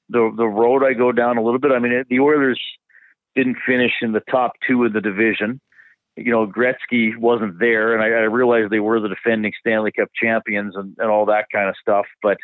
the 0.08 0.32
the 0.36 0.46
road 0.46 0.84
I 0.84 0.92
go 0.92 1.12
down 1.12 1.38
a 1.38 1.42
little 1.42 1.58
bit. 1.58 1.72
I 1.72 1.78
mean, 1.78 1.92
it, 1.92 2.08
the 2.08 2.20
Oilers 2.20 2.60
didn't 3.34 3.56
finish 3.66 3.92
in 4.02 4.12
the 4.12 4.22
top 4.30 4.52
two 4.66 4.84
of 4.84 4.92
the 4.92 5.00
division. 5.00 5.60
You 6.16 6.30
know, 6.30 6.46
Gretzky 6.46 7.16
wasn't 7.16 7.58
there, 7.58 7.92
and 7.94 8.02
I, 8.02 8.06
I 8.06 8.24
realized 8.24 8.70
they 8.70 8.80
were 8.80 9.00
the 9.00 9.08
defending 9.08 9.52
Stanley 9.58 9.90
Cup 9.90 10.08
champions 10.14 10.76
and, 10.76 10.94
and 10.98 11.10
all 11.10 11.26
that 11.26 11.46
kind 11.52 11.68
of 11.68 11.74
stuff. 11.80 12.06
But 12.22 12.36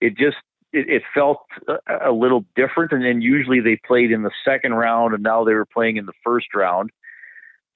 it 0.00 0.16
just 0.16 0.36
it, 0.72 0.88
it 0.88 1.02
felt 1.14 1.40
a, 1.68 2.10
a 2.10 2.12
little 2.12 2.44
different. 2.54 2.92
And 2.92 3.04
then 3.04 3.22
usually 3.22 3.60
they 3.60 3.78
played 3.86 4.12
in 4.12 4.22
the 4.22 4.32
second 4.44 4.74
round, 4.74 5.14
and 5.14 5.22
now 5.22 5.44
they 5.44 5.54
were 5.54 5.66
playing 5.66 5.96
in 5.96 6.06
the 6.06 6.12
first 6.22 6.54
round. 6.54 6.90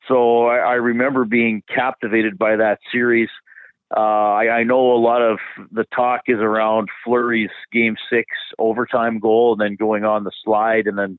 So 0.08 0.46
I, 0.46 0.56
I 0.58 0.74
remember 0.74 1.24
being 1.24 1.62
captivated 1.74 2.36
by 2.38 2.56
that 2.56 2.78
series. 2.92 3.28
Uh, 3.94 4.00
I, 4.34 4.48
I 4.58 4.62
know 4.62 4.92
a 4.92 5.00
lot 5.00 5.20
of 5.20 5.38
the 5.72 5.84
talk 5.94 6.22
is 6.26 6.38
around 6.38 6.88
Fleury's 7.04 7.50
Game 7.72 7.96
Six 8.08 8.26
overtime 8.58 9.18
goal, 9.18 9.52
and 9.52 9.60
then 9.60 9.76
going 9.76 10.04
on 10.04 10.24
the 10.24 10.30
slide, 10.44 10.86
and 10.86 10.96
then 10.96 11.18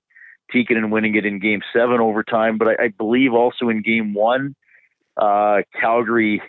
Tikkanen 0.54 0.90
winning 0.90 1.16
it 1.16 1.26
in 1.26 1.40
Game 1.40 1.62
Seven 1.74 2.00
overtime. 2.00 2.58
But 2.58 2.70
I, 2.70 2.86
I 2.86 2.88
believe 2.90 3.34
also 3.34 3.68
in 3.68 3.82
Game 3.82 4.14
One, 4.14 4.56
uh, 5.18 5.64
Calgary 5.80 6.42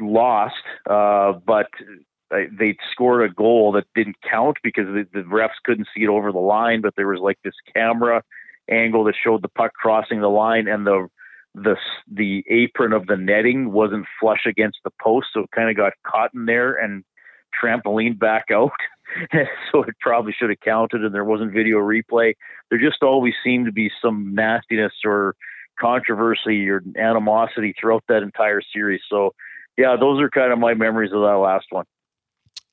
lost, 0.00 0.54
uh, 0.88 1.32
but 1.46 1.68
they 2.30 2.76
scored 2.90 3.30
a 3.30 3.32
goal 3.32 3.72
that 3.72 3.84
didn't 3.94 4.16
count 4.28 4.56
because 4.64 4.86
the, 4.86 5.06
the 5.12 5.20
refs 5.20 5.50
couldn't 5.64 5.88
see 5.94 6.02
it 6.02 6.08
over 6.08 6.32
the 6.32 6.38
line. 6.38 6.80
But 6.80 6.94
there 6.96 7.08
was 7.08 7.20
like 7.20 7.38
this 7.44 7.54
camera 7.74 8.22
angle 8.68 9.04
that 9.04 9.14
showed 9.22 9.42
the 9.42 9.48
puck 9.48 9.72
crossing 9.74 10.20
the 10.20 10.28
line, 10.28 10.66
and 10.66 10.84
the 10.84 11.08
the 11.54 11.76
the 12.10 12.44
apron 12.48 12.92
of 12.92 13.06
the 13.06 13.16
netting 13.16 13.72
wasn't 13.72 14.06
flush 14.20 14.46
against 14.46 14.78
the 14.84 14.90
post, 15.02 15.28
so 15.32 15.40
it 15.40 15.50
kind 15.54 15.70
of 15.70 15.76
got 15.76 15.92
caught 16.06 16.30
in 16.34 16.46
there 16.46 16.74
and 16.74 17.04
trampoline 17.60 18.18
back 18.18 18.46
out. 18.52 18.72
so 19.72 19.82
it 19.82 19.94
probably 20.00 20.32
should 20.32 20.50
have 20.50 20.60
counted, 20.60 21.04
and 21.04 21.14
there 21.14 21.24
wasn't 21.24 21.52
video 21.52 21.78
replay. 21.78 22.34
There 22.68 22.78
just 22.78 23.02
always 23.02 23.34
seemed 23.42 23.66
to 23.66 23.72
be 23.72 23.90
some 24.00 24.34
nastiness 24.34 24.92
or 25.04 25.34
controversy 25.80 26.68
or 26.68 26.82
animosity 26.96 27.74
throughout 27.80 28.04
that 28.08 28.22
entire 28.22 28.60
series. 28.72 29.00
So, 29.08 29.34
yeah, 29.76 29.96
those 29.98 30.20
are 30.20 30.30
kind 30.30 30.52
of 30.52 30.58
my 30.58 30.74
memories 30.74 31.10
of 31.12 31.22
that 31.22 31.38
last 31.38 31.66
one. 31.70 31.86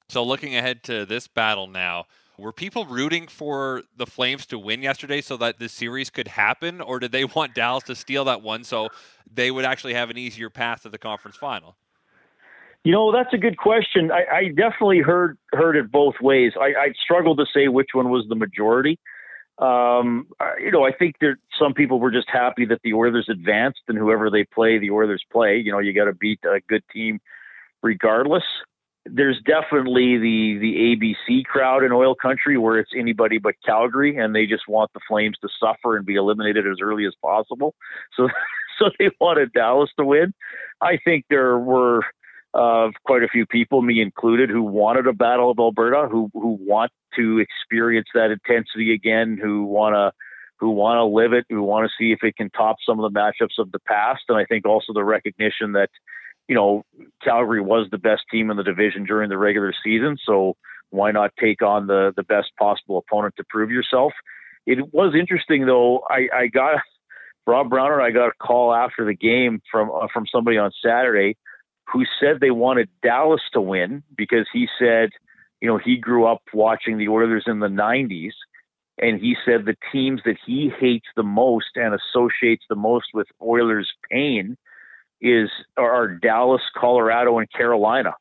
So, 0.10 0.24
looking 0.24 0.56
ahead 0.56 0.84
to 0.84 1.06
this 1.06 1.28
battle 1.28 1.68
now, 1.68 2.06
were 2.38 2.54
people 2.54 2.86
rooting 2.86 3.28
for 3.28 3.84
the 3.96 4.06
Flames 4.06 4.46
to 4.48 4.60
win 4.60 4.82
yesterday 4.82 5.22
so 5.22 5.38
that 5.38 5.60
this 5.60 5.74
series 5.74 6.10
could 6.10 6.28
happen, 6.28 6.82
or 6.82 7.00
did 7.00 7.12
they 7.12 7.26
want 7.36 7.56
Dallas 7.56 7.84
to 7.86 7.96
steal 7.96 8.26
that 8.26 8.42
one 8.42 8.64
so 8.64 8.90
they 9.32 9.52
would 9.52 9.66
actually 9.66 9.94
have 9.94 10.10
an 10.10 10.18
easier 10.18 10.50
path 10.50 10.84
to 10.84 10.90
the 10.90 10.98
conference 10.98 11.38
final? 11.38 11.76
You 12.84 12.92
know, 12.92 13.12
that's 13.12 13.34
a 13.34 13.38
good 13.38 13.58
question. 13.58 14.12
I, 14.12 14.36
I 14.36 14.48
definitely 14.50 15.00
heard 15.00 15.38
heard 15.52 15.76
it 15.76 15.92
both 15.92 16.16
ways. 16.22 16.54
I, 16.60 16.68
I 16.68 16.94
struggled 17.04 17.38
to 17.40 17.46
say 17.54 17.68
which 17.68 17.90
one 17.94 18.10
was 18.10 18.26
the 18.30 18.36
majority. 18.36 18.98
Um, 19.58 20.28
you 20.60 20.72
know, 20.72 20.86
I 20.86 20.92
think 20.92 21.16
there 21.20 21.38
some 21.60 21.74
people 21.74 22.00
were 22.00 22.12
just 22.12 22.30
happy 22.32 22.66
that 22.66 22.80
the 22.84 22.94
Oilers 22.94 23.28
advanced 23.30 23.82
and 23.88 23.98
whoever 23.98 24.30
they 24.30 24.46
play, 24.46 24.78
the 24.78 24.92
Oilers 24.92 25.24
play. 25.32 25.58
You 25.58 25.72
know, 25.72 25.80
you 25.80 25.92
got 25.92 26.06
to 26.06 26.14
beat 26.14 26.40
a 26.46 26.62
good 26.70 26.84
team 26.94 27.20
regardless 27.82 28.44
there's 29.12 29.42
definitely 29.46 30.18
the 30.18 30.58
the 30.60 30.96
ABC 30.96 31.46
crowd 31.46 31.84
in 31.84 31.92
oil 31.92 32.16
country 32.16 32.58
where 32.58 32.80
it's 32.80 32.92
anybody 32.96 33.38
but 33.38 33.56
Calgary 33.66 34.18
and 34.18 34.36
they 34.36 34.46
just 34.46 34.68
want 34.68 34.92
the 34.94 35.00
Flames 35.08 35.38
to 35.42 35.50
suffer 35.60 35.98
and 35.98 36.06
be 36.06 36.16
eliminated 36.16 36.66
as 36.68 36.78
early 36.82 37.06
as 37.06 37.14
possible. 37.22 37.76
So 38.16 38.30
so 38.80 38.90
they 39.00 39.10
wanted 39.20 39.54
Dallas 39.54 39.90
to 39.98 40.06
win. 40.06 40.34
I 40.82 40.98
think 41.04 41.26
there 41.30 41.58
were 41.58 42.02
uh, 42.54 42.90
quite 43.06 43.24
a 43.24 43.28
few 43.28 43.46
people, 43.46 43.82
me 43.82 44.02
included, 44.02 44.50
who 44.50 44.64
wanted 44.64 45.08
a 45.08 45.14
battle 45.14 45.52
of 45.52 45.60
Alberta, 45.60 46.08
who 46.10 46.30
who 46.34 46.58
want 46.62 46.92
to 47.16 47.40
experience 47.40 48.08
that 48.14 48.32
intensity 48.32 48.94
again, 48.94 49.40
who 49.42 49.64
want 49.66 49.96
to 49.96 50.12
who 50.60 50.72
want 50.72 50.98
to 50.98 51.06
live 51.06 51.34
it, 51.34 51.46
who 51.50 51.62
want 51.62 51.88
to 51.88 51.94
see 52.00 52.12
if 52.12 52.20
it 52.24 52.36
can 52.36 52.50
top 52.50 52.78
some 52.84 53.00
of 53.00 53.12
the 53.12 53.20
matchups 53.20 53.60
of 53.60 53.72
the 53.72 53.80
past, 53.80 54.24
and 54.28 54.38
I 54.38 54.46
think 54.46 54.66
also 54.66 54.92
the 54.94 55.04
recognition 55.04 55.74
that 55.74 55.90
you 56.48 56.56
know, 56.56 56.84
Calgary 57.24 57.62
was 57.62 57.88
the 57.92 57.98
best 57.98 58.24
team 58.32 58.50
in 58.50 58.58
the 58.58 58.64
division 58.64 59.06
during 59.06 59.30
the 59.30 59.38
regular 59.38 59.74
season, 59.84 60.18
so 60.26 60.56
why 60.90 61.12
not 61.12 61.32
take 61.40 61.62
on 61.62 61.88
the 61.88 62.14
the 62.16 62.24
best 62.24 62.52
possible 62.58 62.98
opponent 62.98 63.36
to 63.38 63.44
prove 63.50 63.72
yourself? 63.72 64.14
It 64.66 64.94
was 64.94 65.16
interesting 65.16 65.66
though. 65.66 66.02
I, 66.10 66.28
I 66.34 66.48
got 66.48 66.80
Rob 67.46 67.70
Brown 67.70 67.94
and 67.94 68.02
I 68.02 68.12
got 68.12 68.28
a 68.28 68.34
call 68.40 68.74
after 68.74 69.06
the 69.06 69.16
game 69.16 69.62
from 69.72 69.92
uh, 69.92 70.08
from 70.14 70.26
somebody 70.32 70.58
on 70.58 70.72
Saturday 70.84 71.38
who 71.92 72.04
said 72.20 72.40
they 72.40 72.52
wanted 72.52 72.90
Dallas 73.02 73.42
to 73.54 73.62
win 73.62 74.04
because 74.16 74.46
he 74.52 74.68
said, 74.78 75.10
you 75.62 75.68
know, 75.70 75.78
he 75.78 75.98
grew 75.98 76.26
up 76.26 76.42
watching 76.54 76.98
the 76.98 77.08
Oilers 77.08 77.46
in 77.48 77.60
the 77.60 77.68
90s 77.68 78.34
and 78.98 79.22
he 79.22 79.36
said 79.46 79.66
the 79.66 79.78
teams 79.92 80.22
that 80.26 80.38
he 80.46 80.70
hates 80.80 81.08
the 81.16 81.24
most 81.24 81.76
and 81.76 81.94
associates 81.94 82.66
the 82.70 82.76
most 82.76 83.08
with 83.14 83.28
Oilers 83.42 83.90
pain 84.12 84.58
is 85.22 85.50
are 85.78 86.08
Dallas, 86.08 86.62
Colorado, 86.76 87.40
and 87.40 87.52
Carolina, 87.52 88.14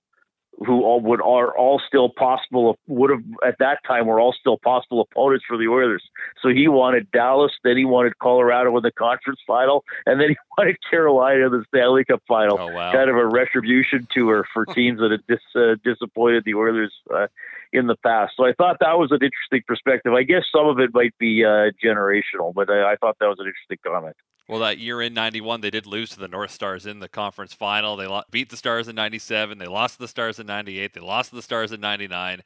who 0.65 0.83
all 0.83 1.01
would 1.01 1.21
are 1.21 1.57
all 1.57 1.81
still 1.87 2.09
possible 2.09 2.79
would 2.87 3.11
have 3.11 3.21
at 3.47 3.57
that 3.59 3.79
time 3.87 4.07
were 4.07 4.21
all 4.21 4.35
still 4.39 4.59
possible 4.59 5.01
opponents 5.01 5.45
for 5.47 5.59
the 5.59 5.69
Oilers. 5.69 6.03
So 6.43 6.49
he 6.49 6.69
wanted 6.69 7.11
Dallas, 7.11 7.53
then 7.63 7.77
he 7.77 7.85
wanted 7.85 8.19
Colorado 8.19 8.77
in 8.77 8.83
the 8.83 8.93
conference 8.93 9.41
final, 9.47 9.85
and 10.07 10.21
then 10.21 10.31
he 10.31 10.37
wanted 10.59 10.77
Carolina 10.89 11.47
in 11.47 11.53
the 11.53 11.65
Stanley 11.69 12.05
Cup 12.05 12.23
final. 12.27 12.59
Oh, 12.59 12.69
wow. 12.69 12.93
Kind 12.93 13.11
of 13.11 13.17
a 13.17 13.27
retribution 13.27 14.07
tour 14.11 14.47
for 14.53 14.65
teams 14.75 15.01
that 15.01 15.11
had 15.11 15.27
dis, 15.27 15.41
uh, 15.55 15.75
disappointed 15.85 16.45
the 16.45 16.55
Oilers 16.55 16.93
uh, 17.15 17.27
in 17.73 17.87
the 17.87 17.97
past. 17.97 18.35
So 18.37 18.47
I 18.47 18.53
thought 18.53 18.79
that 18.81 18.99
was 18.99 19.11
an 19.11 19.21
interesting 19.23 19.63
perspective. 19.67 20.15
I 20.15 20.23
guess 20.23 20.45
some 20.51 20.67
of 20.67 20.79
it 20.81 20.91
might 20.95 21.17
be 21.19 21.45
uh, 21.45 21.71
generational, 21.85 22.55
but 22.55 22.71
I, 22.71 22.93
I 22.93 22.97
thought 22.97 23.17
that 23.21 23.27
was 23.27 23.39
an 23.39 23.47
interesting 23.47 23.79
comment. 23.85 24.17
Well, 24.49 24.61
that 24.61 24.79
year 24.79 25.03
in 25.03 25.13
'91, 25.13 25.61
they 25.61 25.71
did 25.71 25.87
lose 25.87 26.11
to 26.11 26.21
the 26.21 26.29
North 26.29 26.53
Stars 26.53 26.87
in 26.87 27.01
the 27.01 27.09
conference 27.09 27.53
final. 27.53 27.97
They 27.97 28.09
beat 28.31 28.51
the 28.51 28.57
Stars 28.57 28.87
in 28.87 28.95
'97. 28.95 29.59
They 29.59 29.67
lost 29.67 29.95
to 29.95 30.01
the 30.01 30.09
Stars 30.09 30.39
in 30.39 30.47
'98. 30.47 30.95
They 30.95 31.01
lost 31.01 31.31
to 31.31 31.37
the 31.37 31.43
Stars 31.43 31.73
in 31.73 31.81
'99, 31.81 32.43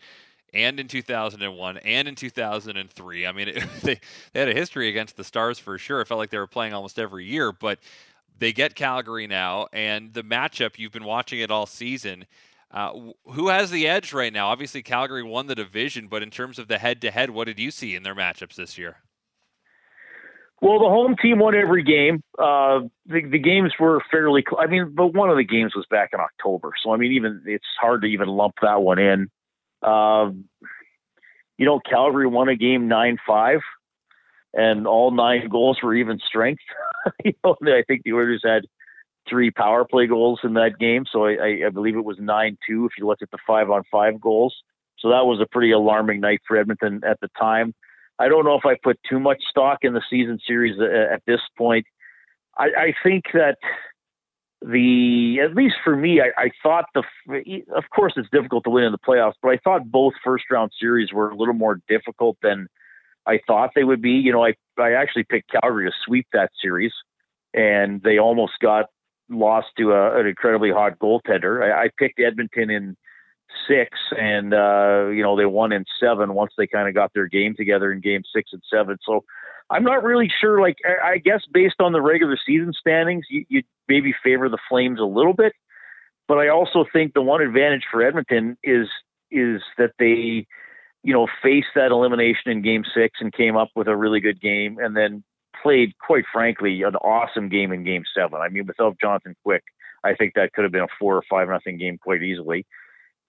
and 0.55 0.81
in 0.81 0.89
2001, 0.89 1.77
and 1.79 2.09
in 2.09 2.15
2003. 2.15 3.27
I 3.27 3.33
mean, 3.33 3.49
it, 3.49 3.65
they 3.83 4.01
they 4.33 4.41
had 4.41 4.49
a 4.49 4.55
history 4.55 4.89
against 4.89 5.17
the 5.17 5.25
Stars 5.25 5.59
for 5.59 5.77
sure. 5.77 6.01
It 6.01 6.09
felt 6.09 6.19
like 6.19 6.31
they 6.31 6.39
were 6.39 6.47
playing 6.47 6.73
almost 6.73 6.99
every 6.99 7.27
year, 7.27 7.53
but 7.53 7.79
they 8.39 8.53
get 8.55 8.75
Calgary 8.75 9.27
now, 9.27 9.67
and 9.73 10.15
the 10.15 10.23
matchup 10.23 10.79
you've 10.79 10.93
been 10.93 11.05
watching 11.05 11.41
it 11.41 11.51
all 11.51 11.67
season. 11.67 12.25
Uh, 12.71 12.93
who 13.27 13.49
has 13.49 13.71
the 13.71 13.87
edge 13.87 14.13
right 14.13 14.33
now? 14.33 14.49
Obviously, 14.49 14.81
Calgary 14.81 15.25
won 15.25 15.49
the 15.49 15.57
division, 15.57 16.07
but 16.07 16.23
in 16.23 16.31
terms 16.31 16.57
of 16.59 16.69
the 16.69 16.79
head-to-head, 16.79 17.29
what 17.29 17.47
did 17.47 17.59
you 17.59 17.71
see 17.71 17.97
in 17.97 18.05
their 18.05 18.15
matchups 18.15 18.55
this 18.55 18.79
year? 18.79 18.99
Well, 20.61 20.79
the 20.79 20.88
home 20.88 21.16
team 21.16 21.38
won 21.38 21.55
every 21.55 21.83
game. 21.83 22.23
Uh, 22.38 22.81
the, 23.07 23.23
the 23.31 23.38
games 23.38 23.73
were 23.81 24.03
fairly. 24.11 24.44
Cl- 24.49 24.61
I 24.62 24.66
mean, 24.66 24.92
but 24.94 25.14
one 25.14 25.31
of 25.31 25.37
the 25.37 25.44
games 25.44 25.75
was 25.75 25.87
back 25.90 26.11
in 26.12 26.20
October, 26.20 26.73
so 26.83 26.92
I 26.92 26.99
mean, 26.99 27.12
even 27.12 27.42
it's 27.46 27.64
hard 27.81 28.03
to 28.03 28.09
even 28.09 28.29
lump 28.29 28.55
that 28.61 28.83
one 28.83 28.99
in. 28.99 29.31
Uh, 29.83 30.31
you 31.57 31.64
know, 31.64 31.81
Calgary 31.81 32.27
won 32.27 32.51
a 32.51 32.57
game 32.57 32.88
nine 32.88 33.16
five, 33.27 33.61
and 34.53 34.87
all 34.87 35.11
nine 35.11 35.49
goals 35.49 35.79
were 35.83 35.94
even 35.94 36.18
strength. 36.18 36.62
you 37.25 37.33
know, 37.42 37.57
I 37.62 37.83
think 37.87 38.03
the 38.05 38.12
Oilers 38.12 38.42
had 38.44 38.64
three 39.29 39.51
power 39.51 39.87
play 39.87 40.07
goals 40.07 40.40
in 40.44 40.55
that 40.55 40.79
game, 40.79 41.05
so 41.11 41.25
I, 41.25 41.62
I 41.66 41.70
believe 41.70 41.96
it 41.96 42.05
was 42.05 42.18
nine 42.20 42.59
two 42.68 42.85
if 42.85 42.92
you 42.99 43.07
look 43.07 43.23
at 43.23 43.31
the 43.31 43.38
five 43.46 43.70
on 43.70 43.83
five 43.90 44.20
goals. 44.20 44.55
So 44.99 45.09
that 45.09 45.25
was 45.25 45.40
a 45.40 45.46
pretty 45.51 45.70
alarming 45.70 46.20
night 46.20 46.40
for 46.46 46.59
Edmonton 46.59 47.01
at 47.09 47.18
the 47.20 47.29
time. 47.38 47.75
I 48.20 48.28
don't 48.28 48.44
know 48.44 48.54
if 48.54 48.66
I 48.66 48.76
put 48.83 49.00
too 49.09 49.18
much 49.18 49.38
stock 49.48 49.78
in 49.83 49.94
the 49.94 50.02
season 50.11 50.38
series 50.46 50.78
uh, 50.78 51.12
at 51.12 51.22
this 51.26 51.40
point. 51.56 51.87
I, 52.56 52.64
I 52.64 52.94
think 53.02 53.24
that 53.33 53.56
the 54.61 55.38
at 55.42 55.54
least 55.54 55.76
for 55.83 55.96
me, 55.96 56.20
I, 56.20 56.28
I 56.38 56.50
thought 56.62 56.85
the 56.94 57.02
of 57.74 57.85
course 57.94 58.12
it's 58.16 58.28
difficult 58.30 58.64
to 58.64 58.70
win 58.70 58.85
in 58.85 58.92
the 58.92 58.98
playoffs, 58.98 59.35
but 59.42 59.48
I 59.48 59.56
thought 59.64 59.90
both 59.90 60.12
first 60.22 60.44
round 60.50 60.70
series 60.78 61.12
were 61.14 61.30
a 61.30 61.35
little 61.35 61.54
more 61.54 61.80
difficult 61.88 62.37
than 62.42 62.68
I 63.26 63.40
thought 63.46 63.70
they 63.74 63.85
would 63.85 64.02
be. 64.02 64.11
You 64.11 64.33
know, 64.33 64.44
I 64.44 64.52
I 64.78 64.92
actually 64.92 65.24
picked 65.24 65.50
Calgary 65.50 65.88
to 65.88 65.96
sweep 66.04 66.26
that 66.35 66.50
series, 66.61 66.92
and 67.54 68.02
they 68.02 68.18
almost 68.18 68.52
got 68.61 68.87
lost 69.30 69.68
to 69.78 69.92
a, 69.92 70.20
an 70.20 70.26
incredibly 70.26 70.70
hot 70.70 70.98
goaltender. 70.98 71.62
I, 71.62 71.85
I 71.85 71.88
picked 71.98 72.20
Edmonton 72.20 72.68
in 72.68 72.96
six, 73.69 73.99
and 74.19 74.55
uh, 74.55 75.09
you 75.09 75.23
know 75.23 75.37
they 75.37 75.47
won 75.47 75.73
in 75.73 75.85
seven 76.01 76.35
once 76.35 76.53
they 76.57 76.67
kind 76.67 76.89
of 76.89 76.95
got 76.95 77.13
their 77.15 77.27
game 77.27 77.55
together 77.57 77.93
in 77.93 78.01
game 78.01 78.23
six 78.35 78.51
and 78.53 78.63
seven. 78.73 78.99
So 79.05 79.25
I'm 79.71 79.85
not 79.85 80.03
really 80.03 80.31
sure. 80.41 80.61
Like 80.61 80.77
I 81.05 81.19
guess 81.19 81.43
based 81.53 81.81
on 81.81 81.93
the 81.93 82.03
regular 82.03 82.39
season 82.45 82.73
standings, 82.79 83.27
you, 83.31 83.45
you 83.49 83.63
maybe 83.89 84.15
favor 84.23 84.49
the 84.49 84.59
Flames 84.69 85.01
a 85.01 85.05
little 85.05 85.35
bit, 85.35 85.53
but 86.29 86.39
I 86.39 86.49
also 86.49 86.85
think 86.93 87.15
the 87.15 87.23
one 87.23 87.43
advantage 87.43 87.85
for 87.91 88.03
Edmonton 88.03 88.57
is 88.65 88.89
is 89.31 89.63
that 89.79 89.93
they 89.99 90.47
you 91.03 91.13
know 91.15 91.27
faced 91.43 91.69
that 91.75 91.91
elimination 91.91 92.51
in 92.51 92.63
game 92.63 92.85
six 92.95 93.21
and 93.21 93.33
came 93.33 93.57
up 93.57 93.71
with 93.75 93.89
a 93.89 93.97
really 93.97 94.21
good 94.21 94.41
game, 94.41 94.79
and 94.79 94.97
then 94.97 95.23
played, 95.63 95.93
quite 95.99 96.25
frankly, 96.33 96.83
an 96.83 96.97
awesome 96.97 97.49
game 97.49 97.73
in 97.73 97.85
Game 97.85 98.05
Seven. 98.15 98.41
I 98.41 98.49
mean, 98.49 98.67
without 98.67 98.99
Jonathan 99.01 99.35
Quick, 99.45 99.63
I 100.05 100.15
think 100.15 100.35
that 100.35 100.53
could 100.53 100.65
have 100.65 100.73
been 100.73 100.83
a 100.83 100.99
four 100.99 101.17
or 101.17 101.23
five 101.29 101.49
nothing 101.49 101.79
game 101.79 101.99
quite 101.99 102.23
easily. 102.23 102.67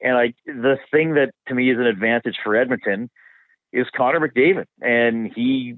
And 0.02 0.18
I, 0.18 0.34
the 0.46 0.78
thing 0.92 1.14
that 1.16 1.32
to 1.48 1.56
me 1.56 1.72
is 1.72 1.78
an 1.78 1.86
advantage 1.86 2.38
for 2.44 2.56
Edmonton 2.56 3.10
is 3.72 3.88
Connor 3.96 4.20
McDavid, 4.20 4.66
and 4.82 5.32
he 5.34 5.76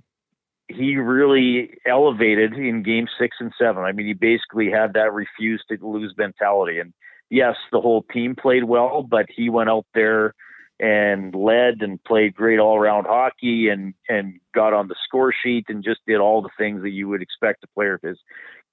he 0.69 0.95
really 0.95 1.71
elevated 1.85 2.53
in 2.53 2.83
Game 2.83 3.07
Six 3.19 3.37
and 3.39 3.51
Seven. 3.59 3.83
I 3.83 3.91
mean, 3.91 4.07
he 4.07 4.13
basically 4.13 4.71
had 4.71 4.93
that 4.93 5.13
refuse 5.13 5.63
to 5.69 5.77
lose 5.85 6.13
mentality. 6.17 6.79
And 6.79 6.93
yes, 7.29 7.55
the 7.71 7.81
whole 7.81 8.03
team 8.13 8.35
played 8.35 8.63
well, 8.63 9.03
but 9.03 9.25
he 9.29 9.49
went 9.49 9.69
out 9.69 9.85
there 9.93 10.33
and 10.79 11.35
led 11.35 11.81
and 11.81 12.03
played 12.03 12.33
great 12.33 12.59
all 12.59 12.77
around 12.77 13.05
hockey 13.05 13.69
and 13.69 13.93
and 14.09 14.39
got 14.55 14.73
on 14.73 14.87
the 14.87 14.95
score 15.05 15.33
sheet 15.43 15.65
and 15.69 15.83
just 15.83 15.99
did 16.07 16.19
all 16.19 16.41
the 16.41 16.49
things 16.57 16.81
that 16.81 16.89
you 16.89 17.07
would 17.07 17.21
expect 17.21 17.63
a 17.63 17.67
player 17.75 17.93
of 17.95 18.01
his 18.01 18.17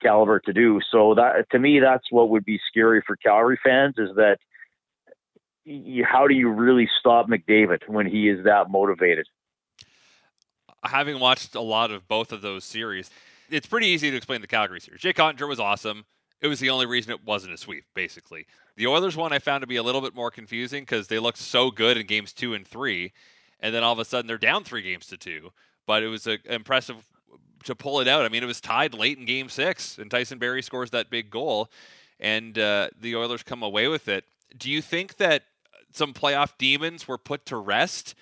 caliber 0.02 0.40
to 0.40 0.52
do. 0.52 0.80
So 0.90 1.14
that 1.14 1.46
to 1.50 1.58
me 1.58 1.78
that's 1.78 2.06
what 2.10 2.30
would 2.30 2.44
be 2.44 2.58
scary 2.70 3.02
for 3.06 3.16
Calgary 3.16 3.58
fans 3.62 3.96
is 3.98 4.10
that 4.16 4.38
you, 5.64 6.04
how 6.04 6.26
do 6.26 6.34
you 6.34 6.48
really 6.48 6.88
stop 6.98 7.28
McDavid 7.28 7.88
when 7.88 8.06
he 8.06 8.28
is 8.28 8.44
that 8.44 8.70
motivated? 8.70 9.26
Having 10.84 11.20
watched 11.20 11.54
a 11.54 11.60
lot 11.60 11.90
of 11.90 12.08
both 12.08 12.32
of 12.32 12.42
those 12.42 12.64
series, 12.64 13.10
it's 13.50 13.66
pretty 13.66 13.88
easy 13.88 14.10
to 14.10 14.16
explain 14.16 14.40
the 14.40 14.46
Calgary 14.46 14.80
series. 14.80 15.00
Jake 15.00 15.16
Oettinger 15.16 15.48
was 15.48 15.60
awesome. 15.60 16.04
It 16.40 16.48
was 16.48 16.58
the 16.58 16.70
only 16.70 16.86
reason 16.86 17.12
it 17.12 17.24
wasn't 17.24 17.52
a 17.52 17.58
sweep, 17.58 17.84
basically. 17.94 18.46
The 18.76 18.86
Oilers 18.86 19.16
one 19.16 19.32
I 19.32 19.38
found 19.38 19.60
to 19.60 19.66
be 19.66 19.76
a 19.76 19.82
little 19.82 20.00
bit 20.00 20.14
more 20.14 20.30
confusing 20.30 20.82
because 20.82 21.08
they 21.08 21.18
looked 21.18 21.38
so 21.38 21.70
good 21.70 21.98
in 21.98 22.06
games 22.06 22.32
two 22.32 22.54
and 22.54 22.66
three, 22.66 23.12
and 23.60 23.74
then 23.74 23.82
all 23.82 23.92
of 23.92 23.98
a 23.98 24.06
sudden 24.06 24.26
they're 24.26 24.38
down 24.38 24.64
three 24.64 24.80
games 24.80 25.06
to 25.08 25.18
two. 25.18 25.50
But 25.86 26.02
it 26.02 26.08
was 26.08 26.26
a, 26.26 26.38
impressive 26.46 26.96
to 27.64 27.74
pull 27.74 28.00
it 28.00 28.08
out. 28.08 28.24
I 28.24 28.30
mean, 28.30 28.42
it 28.42 28.46
was 28.46 28.60
tied 28.60 28.94
late 28.94 29.18
in 29.18 29.26
game 29.26 29.50
six, 29.50 29.98
and 29.98 30.10
Tyson 30.10 30.38
Barrie 30.38 30.62
scores 30.62 30.90
that 30.92 31.10
big 31.10 31.28
goal, 31.28 31.68
and 32.18 32.58
uh, 32.58 32.88
the 32.98 33.16
Oilers 33.16 33.42
come 33.42 33.62
away 33.62 33.88
with 33.88 34.08
it. 34.08 34.24
Do 34.56 34.70
you 34.70 34.80
think 34.80 35.18
that 35.18 35.42
some 35.92 36.12
playoff 36.12 36.52
demons 36.58 37.06
were 37.06 37.18
put 37.18 37.46
to 37.46 37.56
rest 37.56 38.14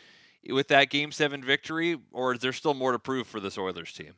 with 0.48 0.68
that 0.68 0.90
game 0.90 1.12
seven 1.12 1.42
victory, 1.42 1.98
or 2.12 2.34
is 2.34 2.40
there 2.40 2.52
still 2.52 2.74
more 2.74 2.92
to 2.92 2.98
prove 2.98 3.26
for 3.26 3.40
this 3.40 3.58
Oilers 3.58 3.92
team? 3.92 4.14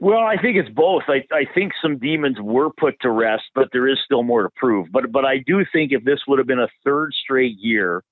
Well, 0.00 0.20
I 0.20 0.36
think 0.40 0.56
it's 0.56 0.70
both. 0.70 1.02
I, 1.08 1.24
I 1.30 1.44
think 1.54 1.72
some 1.80 1.98
demons 1.98 2.38
were 2.40 2.70
put 2.70 2.98
to 3.00 3.10
rest, 3.10 3.44
but 3.54 3.68
there 3.72 3.86
is 3.86 3.98
still 4.02 4.22
more 4.22 4.42
to 4.42 4.48
prove. 4.56 4.88
But 4.90 5.12
but 5.12 5.26
I 5.26 5.38
do 5.46 5.64
think 5.70 5.92
if 5.92 6.04
this 6.04 6.20
would 6.26 6.38
have 6.38 6.46
been 6.46 6.58
a 6.58 6.68
third 6.84 7.12
straight 7.12 7.58
year 7.58 8.02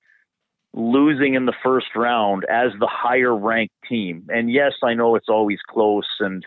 losing 0.75 1.33
in 1.33 1.47
the 1.47 1.53
first 1.63 1.87
round 1.95 2.45
as 2.45 2.71
the 2.79 2.87
higher 2.87 3.35
ranked 3.35 3.73
team, 3.87 4.27
and 4.29 4.51
yes, 4.51 4.73
I 4.83 4.93
know 4.93 5.15
it's 5.15 5.29
always 5.29 5.57
close, 5.67 6.07
and 6.19 6.45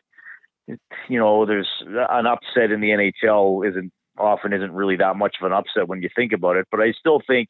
you 1.08 1.18
know 1.18 1.44
there's 1.44 1.68
an 1.88 2.26
upset 2.26 2.70
in 2.70 2.80
the 2.80 2.90
NHL 2.90 3.68
isn't 3.68 3.92
often 4.18 4.52
isn't 4.52 4.72
really 4.72 4.96
that 4.96 5.16
much 5.16 5.36
of 5.40 5.46
an 5.46 5.52
upset 5.52 5.88
when 5.88 6.02
you 6.02 6.08
think 6.14 6.32
about 6.32 6.56
it. 6.56 6.68
But 6.70 6.80
I 6.80 6.92
still 6.92 7.20
think 7.26 7.48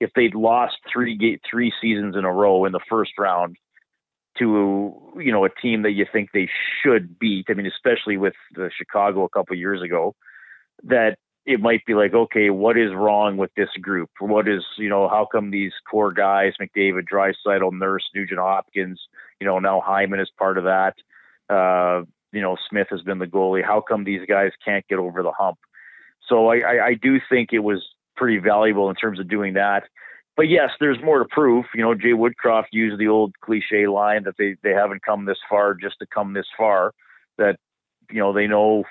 if 0.00 0.10
they'd 0.14 0.34
lost 0.34 0.76
three 0.92 1.40
three 1.48 1.72
seasons 1.80 2.16
in 2.16 2.24
a 2.24 2.32
row 2.32 2.64
in 2.64 2.72
the 2.72 2.80
first 2.88 3.12
round 3.18 3.56
to 4.38 5.12
you 5.16 5.32
know 5.32 5.44
a 5.44 5.48
team 5.48 5.82
that 5.82 5.92
you 5.92 6.06
think 6.12 6.30
they 6.32 6.48
should 6.82 7.18
beat. 7.18 7.46
I 7.48 7.54
mean, 7.54 7.66
especially 7.66 8.16
with 8.16 8.34
the 8.54 8.70
Chicago 8.76 9.24
a 9.24 9.28
couple 9.28 9.56
years 9.56 9.82
ago, 9.82 10.14
that 10.84 11.16
it 11.46 11.60
might 11.60 11.84
be 11.84 11.94
like, 11.94 12.14
okay, 12.14 12.50
what 12.50 12.78
is 12.78 12.92
wrong 12.94 13.36
with 13.36 13.50
this 13.54 13.68
group? 13.80 14.10
What 14.18 14.48
is 14.48 14.64
you 14.76 14.88
know 14.88 15.08
how 15.08 15.26
come 15.30 15.50
these 15.50 15.72
core 15.90 16.12
guys, 16.12 16.54
McDavid, 16.60 17.04
Draisaitl, 17.12 17.72
Nurse, 17.72 18.04
Nugent 18.14 18.40
Hopkins, 18.40 19.00
you 19.40 19.46
know 19.46 19.58
now 19.58 19.80
Hyman 19.84 20.20
is 20.20 20.30
part 20.38 20.58
of 20.58 20.64
that. 20.64 20.94
Uh, 21.48 22.04
you 22.32 22.40
know 22.40 22.56
Smith 22.68 22.88
has 22.90 23.02
been 23.02 23.18
the 23.18 23.26
goalie. 23.26 23.64
How 23.64 23.80
come 23.80 24.04
these 24.04 24.26
guys 24.28 24.50
can't 24.64 24.86
get 24.88 24.98
over 24.98 25.22
the 25.22 25.32
hump? 25.32 25.58
So 26.28 26.48
I, 26.48 26.56
I, 26.56 26.86
I 26.86 26.94
do 26.94 27.20
think 27.28 27.50
it 27.52 27.58
was 27.58 27.84
pretty 28.16 28.38
valuable 28.38 28.90
in 28.90 28.96
terms 28.96 29.20
of 29.20 29.28
doing 29.28 29.54
that 29.54 29.84
but 30.36 30.48
yes, 30.48 30.70
there's 30.80 30.98
more 31.02 31.20
to 31.20 31.24
prove. 31.26 31.66
You 31.74 31.82
know, 31.82 31.94
Jay 31.94 32.12
Woodcroft 32.12 32.66
used 32.72 32.98
the 32.98 33.08
old 33.08 33.34
cliche 33.40 33.86
line 33.86 34.24
that 34.24 34.34
they, 34.36 34.56
they 34.62 34.72
haven't 34.72 35.02
come 35.04 35.24
this 35.24 35.38
far 35.48 35.74
just 35.74 35.96
to 36.00 36.06
come 36.06 36.32
this 36.32 36.46
far. 36.56 36.92
That 37.38 37.56
you 38.10 38.18
know 38.18 38.32
they 38.32 38.46
know 38.46 38.84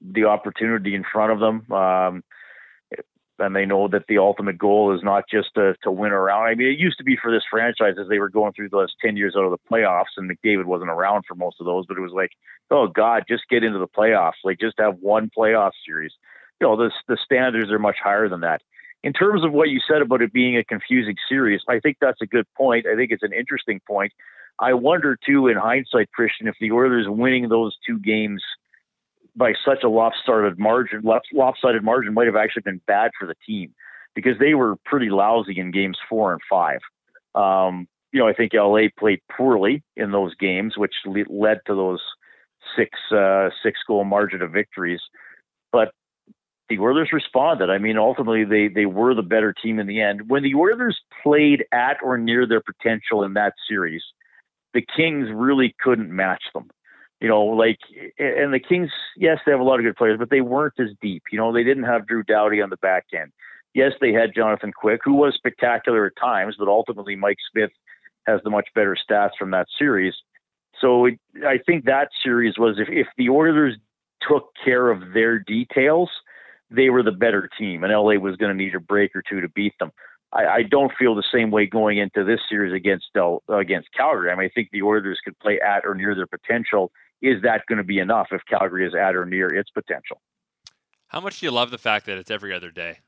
the 0.00 0.24
opportunity 0.24 0.94
in 0.94 1.04
front 1.10 1.32
of 1.32 1.40
them, 1.40 1.72
um, 1.72 2.22
and 3.38 3.54
they 3.54 3.64
know 3.64 3.88
that 3.88 4.04
the 4.08 4.18
ultimate 4.18 4.58
goal 4.58 4.94
is 4.94 5.02
not 5.04 5.24
just 5.30 5.54
to 5.54 5.74
to 5.84 5.90
win 5.92 6.12
around. 6.12 6.48
I 6.48 6.54
mean, 6.56 6.68
it 6.68 6.78
used 6.78 6.98
to 6.98 7.04
be 7.04 7.16
for 7.20 7.30
this 7.30 7.44
franchise 7.48 7.94
as 8.00 8.08
they 8.08 8.18
were 8.18 8.28
going 8.28 8.52
through 8.52 8.70
those 8.70 8.92
ten 9.00 9.16
years 9.16 9.34
out 9.36 9.44
of 9.44 9.52
the 9.52 9.70
playoffs, 9.70 10.16
and 10.16 10.28
McDavid 10.28 10.64
wasn't 10.64 10.90
around 10.90 11.24
for 11.28 11.36
most 11.36 11.56
of 11.60 11.66
those, 11.66 11.86
but 11.86 11.96
it 11.96 12.02
was 12.02 12.12
like, 12.12 12.30
oh 12.72 12.88
God, 12.88 13.22
just 13.28 13.48
get 13.48 13.62
into 13.62 13.78
the 13.78 13.86
playoffs, 13.86 14.42
like 14.42 14.58
just 14.58 14.74
have 14.80 14.96
one 15.00 15.30
playoff 15.36 15.72
series. 15.86 16.12
You 16.60 16.68
know, 16.68 16.76
the 16.76 16.90
the 17.06 17.18
standards 17.24 17.70
are 17.70 17.78
much 17.78 17.96
higher 18.02 18.28
than 18.28 18.40
that 18.40 18.62
in 19.02 19.12
terms 19.12 19.44
of 19.44 19.52
what 19.52 19.68
you 19.68 19.80
said 19.86 20.02
about 20.02 20.22
it 20.22 20.32
being 20.32 20.56
a 20.56 20.64
confusing 20.64 21.16
series, 21.28 21.60
I 21.68 21.78
think 21.78 21.98
that's 22.00 22.20
a 22.20 22.26
good 22.26 22.46
point. 22.56 22.86
I 22.86 22.96
think 22.96 23.12
it's 23.12 23.22
an 23.22 23.32
interesting 23.32 23.80
point. 23.86 24.12
I 24.58 24.74
wonder 24.74 25.16
too, 25.24 25.46
in 25.46 25.56
hindsight, 25.56 26.10
Christian, 26.12 26.48
if 26.48 26.56
the 26.60 26.72
Oilers 26.72 27.06
winning 27.08 27.48
those 27.48 27.76
two 27.86 27.98
games 28.00 28.42
by 29.36 29.52
such 29.64 29.84
a 29.84 29.88
lopsided 29.88 30.58
margin, 30.58 31.02
lopsided 31.32 31.84
margin, 31.84 32.12
might 32.12 32.26
have 32.26 32.34
actually 32.34 32.62
been 32.62 32.80
bad 32.88 33.12
for 33.18 33.26
the 33.26 33.36
team 33.46 33.72
because 34.16 34.36
they 34.40 34.54
were 34.54 34.74
pretty 34.84 35.10
lousy 35.10 35.60
in 35.60 35.70
games 35.70 35.96
four 36.08 36.32
and 36.32 36.40
five. 36.50 36.80
Um, 37.36 37.86
you 38.12 38.18
know, 38.18 38.26
I 38.26 38.32
think 38.32 38.52
LA 38.52 38.88
played 38.98 39.20
poorly 39.30 39.84
in 39.96 40.10
those 40.10 40.34
games, 40.34 40.76
which 40.76 40.94
led 41.06 41.60
to 41.66 41.74
those 41.76 42.00
six 42.76 42.98
uh, 43.12 43.50
six 43.62 43.78
goal 43.86 44.02
margin 44.04 44.42
of 44.42 44.50
victories. 44.50 45.00
The 46.68 46.78
Oilers 46.78 47.10
responded. 47.12 47.70
I 47.70 47.78
mean, 47.78 47.96
ultimately, 47.96 48.44
they 48.44 48.68
they 48.68 48.86
were 48.86 49.14
the 49.14 49.22
better 49.22 49.54
team 49.54 49.78
in 49.78 49.86
the 49.86 50.00
end. 50.02 50.28
When 50.28 50.42
the 50.42 50.54
Oilers 50.54 50.98
played 51.22 51.64
at 51.72 51.96
or 52.02 52.18
near 52.18 52.46
their 52.46 52.60
potential 52.60 53.22
in 53.24 53.34
that 53.34 53.54
series, 53.66 54.02
the 54.74 54.84
Kings 54.96 55.28
really 55.32 55.74
couldn't 55.80 56.14
match 56.14 56.42
them. 56.52 56.70
You 57.20 57.28
know, 57.28 57.42
like, 57.42 57.78
and 58.18 58.52
the 58.52 58.60
Kings, 58.60 58.90
yes, 59.16 59.38
they 59.44 59.50
have 59.50 59.60
a 59.60 59.64
lot 59.64 59.80
of 59.80 59.84
good 59.84 59.96
players, 59.96 60.18
but 60.18 60.30
they 60.30 60.42
weren't 60.42 60.78
as 60.78 60.90
deep. 61.00 61.24
You 61.32 61.38
know, 61.38 61.52
they 61.52 61.64
didn't 61.64 61.84
have 61.84 62.06
Drew 62.06 62.22
Doughty 62.22 62.60
on 62.60 62.70
the 62.70 62.76
back 62.76 63.06
end. 63.12 63.32
Yes, 63.74 63.92
they 64.00 64.12
had 64.12 64.34
Jonathan 64.34 64.72
Quick, 64.72 65.00
who 65.04 65.14
was 65.14 65.34
spectacular 65.34 66.06
at 66.06 66.16
times, 66.16 66.56
but 66.58 66.68
ultimately 66.68 67.16
Mike 67.16 67.38
Smith 67.50 67.70
has 68.26 68.40
the 68.44 68.50
much 68.50 68.68
better 68.74 68.96
stats 68.96 69.30
from 69.38 69.50
that 69.50 69.66
series. 69.78 70.14
So 70.80 71.06
it, 71.06 71.18
I 71.44 71.58
think 71.58 71.86
that 71.86 72.10
series 72.22 72.56
was 72.56 72.78
if, 72.78 72.88
if 72.88 73.08
the 73.16 73.30
Oilers 73.30 73.76
took 74.28 74.52
care 74.62 74.90
of 74.90 75.14
their 75.14 75.38
details– 75.38 76.10
they 76.70 76.90
were 76.90 77.02
the 77.02 77.12
better 77.12 77.48
team, 77.58 77.84
and 77.84 77.92
LA 77.92 78.14
was 78.14 78.36
going 78.36 78.56
to 78.56 78.64
need 78.64 78.74
a 78.74 78.80
break 78.80 79.14
or 79.14 79.22
two 79.28 79.40
to 79.40 79.48
beat 79.48 79.74
them. 79.78 79.90
I, 80.32 80.46
I 80.46 80.62
don't 80.62 80.92
feel 80.98 81.14
the 81.14 81.24
same 81.32 81.50
way 81.50 81.66
going 81.66 81.98
into 81.98 82.24
this 82.24 82.40
series 82.48 82.74
against 82.74 83.06
Del, 83.14 83.42
against 83.48 83.88
Calgary. 83.96 84.30
I 84.30 84.34
mean, 84.34 84.46
I 84.46 84.50
think 84.54 84.68
the 84.70 84.82
Oilers 84.82 85.20
could 85.24 85.38
play 85.38 85.58
at 85.60 85.84
or 85.84 85.94
near 85.94 86.14
their 86.14 86.26
potential. 86.26 86.92
Is 87.22 87.42
that 87.42 87.62
going 87.68 87.78
to 87.78 87.84
be 87.84 87.98
enough 87.98 88.28
if 88.30 88.42
Calgary 88.48 88.86
is 88.86 88.94
at 88.94 89.16
or 89.16 89.24
near 89.24 89.48
its 89.48 89.70
potential? 89.70 90.20
How 91.08 91.20
much 91.20 91.40
do 91.40 91.46
you 91.46 91.52
love 91.52 91.70
the 91.70 91.78
fact 91.78 92.06
that 92.06 92.18
it's 92.18 92.30
every 92.30 92.52
other 92.52 92.70
day? 92.70 92.98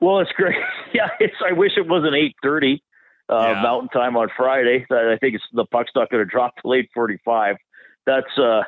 Well, 0.00 0.20
it's 0.20 0.32
great. 0.32 0.56
Yeah, 0.94 1.08
it's. 1.20 1.36
I 1.42 1.52
wish 1.52 1.72
it 1.78 1.88
wasn't 1.88 2.14
eight 2.14 2.36
thirty 2.42 2.82
uh, 3.30 3.52
yeah. 3.54 3.62
Mountain 3.62 3.88
Time 3.88 4.14
on 4.14 4.28
Friday. 4.36 4.84
I 4.90 5.16
think 5.18 5.36
it's 5.36 5.44
the 5.54 5.64
puck's 5.64 5.90
not 5.94 6.10
going 6.10 6.22
to 6.22 6.30
drop 6.30 6.52
till 6.60 6.74
eight 6.74 6.90
forty-five. 6.92 7.56
That's 8.04 8.38
uh, 8.38 8.64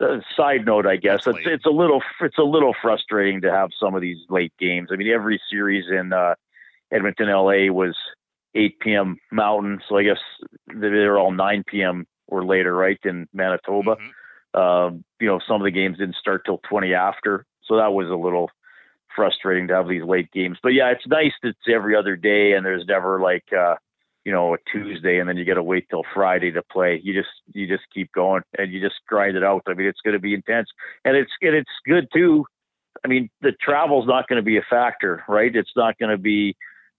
uh, 0.00 0.18
side 0.36 0.64
note, 0.64 0.86
I 0.86 0.96
guess 0.96 1.26
it's 1.26 1.38
it's 1.44 1.66
a 1.66 1.70
little 1.70 2.02
it's 2.20 2.38
a 2.38 2.42
little 2.42 2.74
frustrating 2.80 3.40
to 3.42 3.50
have 3.50 3.70
some 3.78 3.94
of 3.94 4.00
these 4.00 4.18
late 4.28 4.52
games. 4.58 4.90
I 4.92 4.96
mean, 4.96 5.08
every 5.08 5.40
series 5.50 5.86
in 5.90 6.12
uh, 6.12 6.34
Edmonton, 6.92 7.28
LA 7.28 7.72
was 7.72 7.96
8 8.54 8.78
p.m. 8.80 9.18
Mountain, 9.32 9.80
so 9.88 9.96
I 9.96 10.04
guess 10.04 10.20
they're 10.66 11.18
all 11.18 11.32
9 11.32 11.64
p.m. 11.66 12.06
or 12.26 12.44
later, 12.44 12.74
right? 12.74 12.98
In 13.04 13.26
Manitoba, 13.32 13.96
mm-hmm. 13.96 14.60
um, 14.60 15.04
you 15.20 15.26
know, 15.26 15.40
some 15.46 15.60
of 15.60 15.64
the 15.64 15.70
games 15.70 15.98
didn't 15.98 16.16
start 16.16 16.42
till 16.44 16.60
20 16.68 16.94
after, 16.94 17.44
so 17.64 17.76
that 17.76 17.92
was 17.92 18.08
a 18.08 18.14
little 18.14 18.50
frustrating 19.14 19.68
to 19.68 19.74
have 19.74 19.88
these 19.88 20.04
late 20.04 20.30
games. 20.32 20.58
But 20.62 20.74
yeah, 20.74 20.90
it's 20.90 21.06
nice 21.06 21.32
that 21.42 21.48
it's 21.48 21.74
every 21.74 21.96
other 21.96 22.16
day, 22.16 22.52
and 22.52 22.64
there's 22.64 22.84
never 22.86 23.20
like. 23.20 23.44
Uh, 23.52 23.74
you 24.24 24.32
know, 24.32 24.54
a 24.54 24.58
Tuesday 24.70 25.18
and 25.18 25.28
then 25.28 25.36
you 25.36 25.44
got 25.44 25.54
to 25.54 25.62
wait 25.62 25.86
till 25.90 26.02
Friday 26.14 26.50
to 26.52 26.62
play. 26.62 27.00
You 27.02 27.14
just 27.14 27.28
you 27.52 27.66
just 27.66 27.84
keep 27.94 28.12
going 28.12 28.42
and 28.56 28.72
you 28.72 28.80
just 28.80 28.96
grind 29.08 29.36
it 29.36 29.44
out. 29.44 29.62
I 29.66 29.74
mean, 29.74 29.86
it's 29.86 30.00
going 30.04 30.14
to 30.14 30.20
be 30.20 30.34
intense, 30.34 30.68
and 31.04 31.16
it's 31.16 31.30
and 31.40 31.54
it's 31.54 31.70
good 31.86 32.08
too. 32.12 32.44
I 33.04 33.08
mean, 33.08 33.30
the 33.40 33.52
travel's 33.52 34.06
not 34.06 34.28
going 34.28 34.38
to 34.38 34.42
be 34.44 34.56
a 34.56 34.66
factor, 34.68 35.22
right? 35.28 35.54
It's 35.54 35.72
not 35.76 35.98
going 35.98 36.10
to 36.10 36.18
be 36.18 36.56